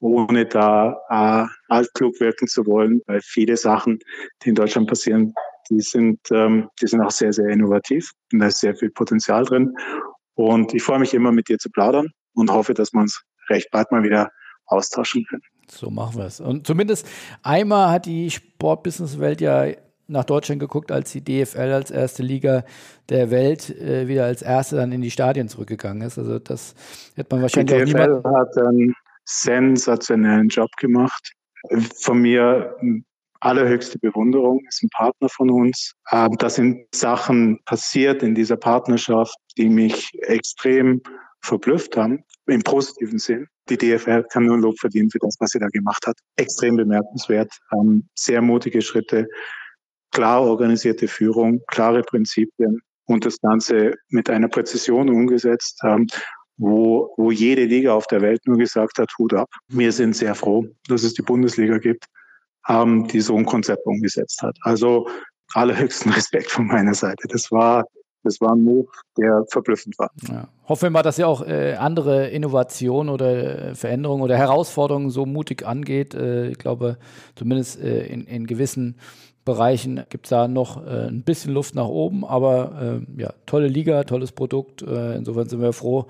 [0.01, 3.99] ohne da äh, altklug wirken zu wollen, weil viele Sachen,
[4.43, 5.35] die in Deutschland passieren,
[5.71, 9.45] die sind, ähm, die sind auch sehr, sehr innovativ und da ist sehr viel Potenzial
[9.45, 9.75] drin.
[10.35, 13.71] Und ich freue mich immer, mit dir zu plaudern und hoffe, dass wir uns recht
[13.71, 14.31] bald mal wieder
[14.67, 15.43] austauschen können.
[15.71, 16.41] So machen wir es.
[16.41, 17.07] Und zumindest
[17.43, 19.67] einmal hat die Sportbusinesswelt ja
[20.09, 22.65] nach Deutschland geguckt, als die DFL als erste Liga
[23.09, 26.19] der Welt äh, wieder als erste dann in die Stadien zurückgegangen ist.
[26.19, 26.75] Also das
[27.15, 28.37] hätte man wahrscheinlich die DFL auch niemand...
[28.37, 28.95] hat einen
[29.31, 31.33] sensationellen Job gemacht.
[32.01, 32.77] Von mir
[33.41, 35.95] allerhöchste Bewunderung, ist ein Partner von uns.
[36.13, 41.01] Ähm, da sind Sachen passiert in dieser Partnerschaft, die mich extrem
[41.43, 43.47] verblüfft haben, im positiven Sinn.
[43.71, 46.17] Die DFL kann nur Lob verdienen für das, was sie da gemacht hat.
[46.37, 49.27] Extrem bemerkenswert, ähm, sehr mutige Schritte,
[50.13, 56.07] klar organisierte Führung, klare Prinzipien und das Ganze mit einer Präzision umgesetzt, ähm,
[56.61, 59.49] wo, wo jede Liga auf der Welt nur gesagt hat, Hut ab.
[59.69, 62.05] Wir sind sehr froh, dass es die Bundesliga gibt,
[62.69, 64.57] ähm, die so ein Konzept umgesetzt hat.
[64.63, 65.09] Also
[65.55, 67.27] allerhöchsten Respekt von meiner Seite.
[67.29, 67.85] Das war
[68.23, 68.87] das war ein Move,
[69.17, 70.11] der verblüffend war.
[70.29, 70.47] Ja.
[70.69, 75.25] Hoffen wir mal, dass ihr auch äh, andere Innovationen oder äh, Veränderungen oder Herausforderungen so
[75.25, 76.15] mutig angeht.
[76.15, 76.99] Äh, ich glaube,
[77.35, 78.99] zumindest äh, in, in gewissen
[79.45, 83.69] Bereichen gibt es da noch äh, ein bisschen Luft nach oben, aber äh, ja, tolle
[83.69, 84.83] Liga, tolles Produkt.
[84.83, 86.07] Äh, insofern sind wir froh,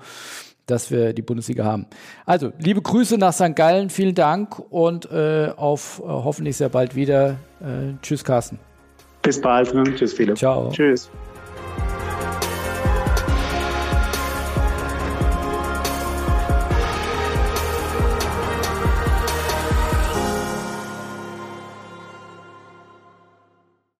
[0.65, 1.85] dass wir die Bundesliga haben.
[2.25, 3.55] Also, liebe Grüße nach St.
[3.55, 7.37] Gallen, vielen Dank und äh, auf äh, hoffentlich sehr bald wieder.
[7.61, 8.59] Äh, tschüss, Carsten.
[9.21, 9.73] Bis bald.
[9.73, 9.83] Ne?
[9.95, 10.37] Tschüss, Philipp.
[10.37, 10.69] Ciao.
[10.69, 11.09] Tschüss.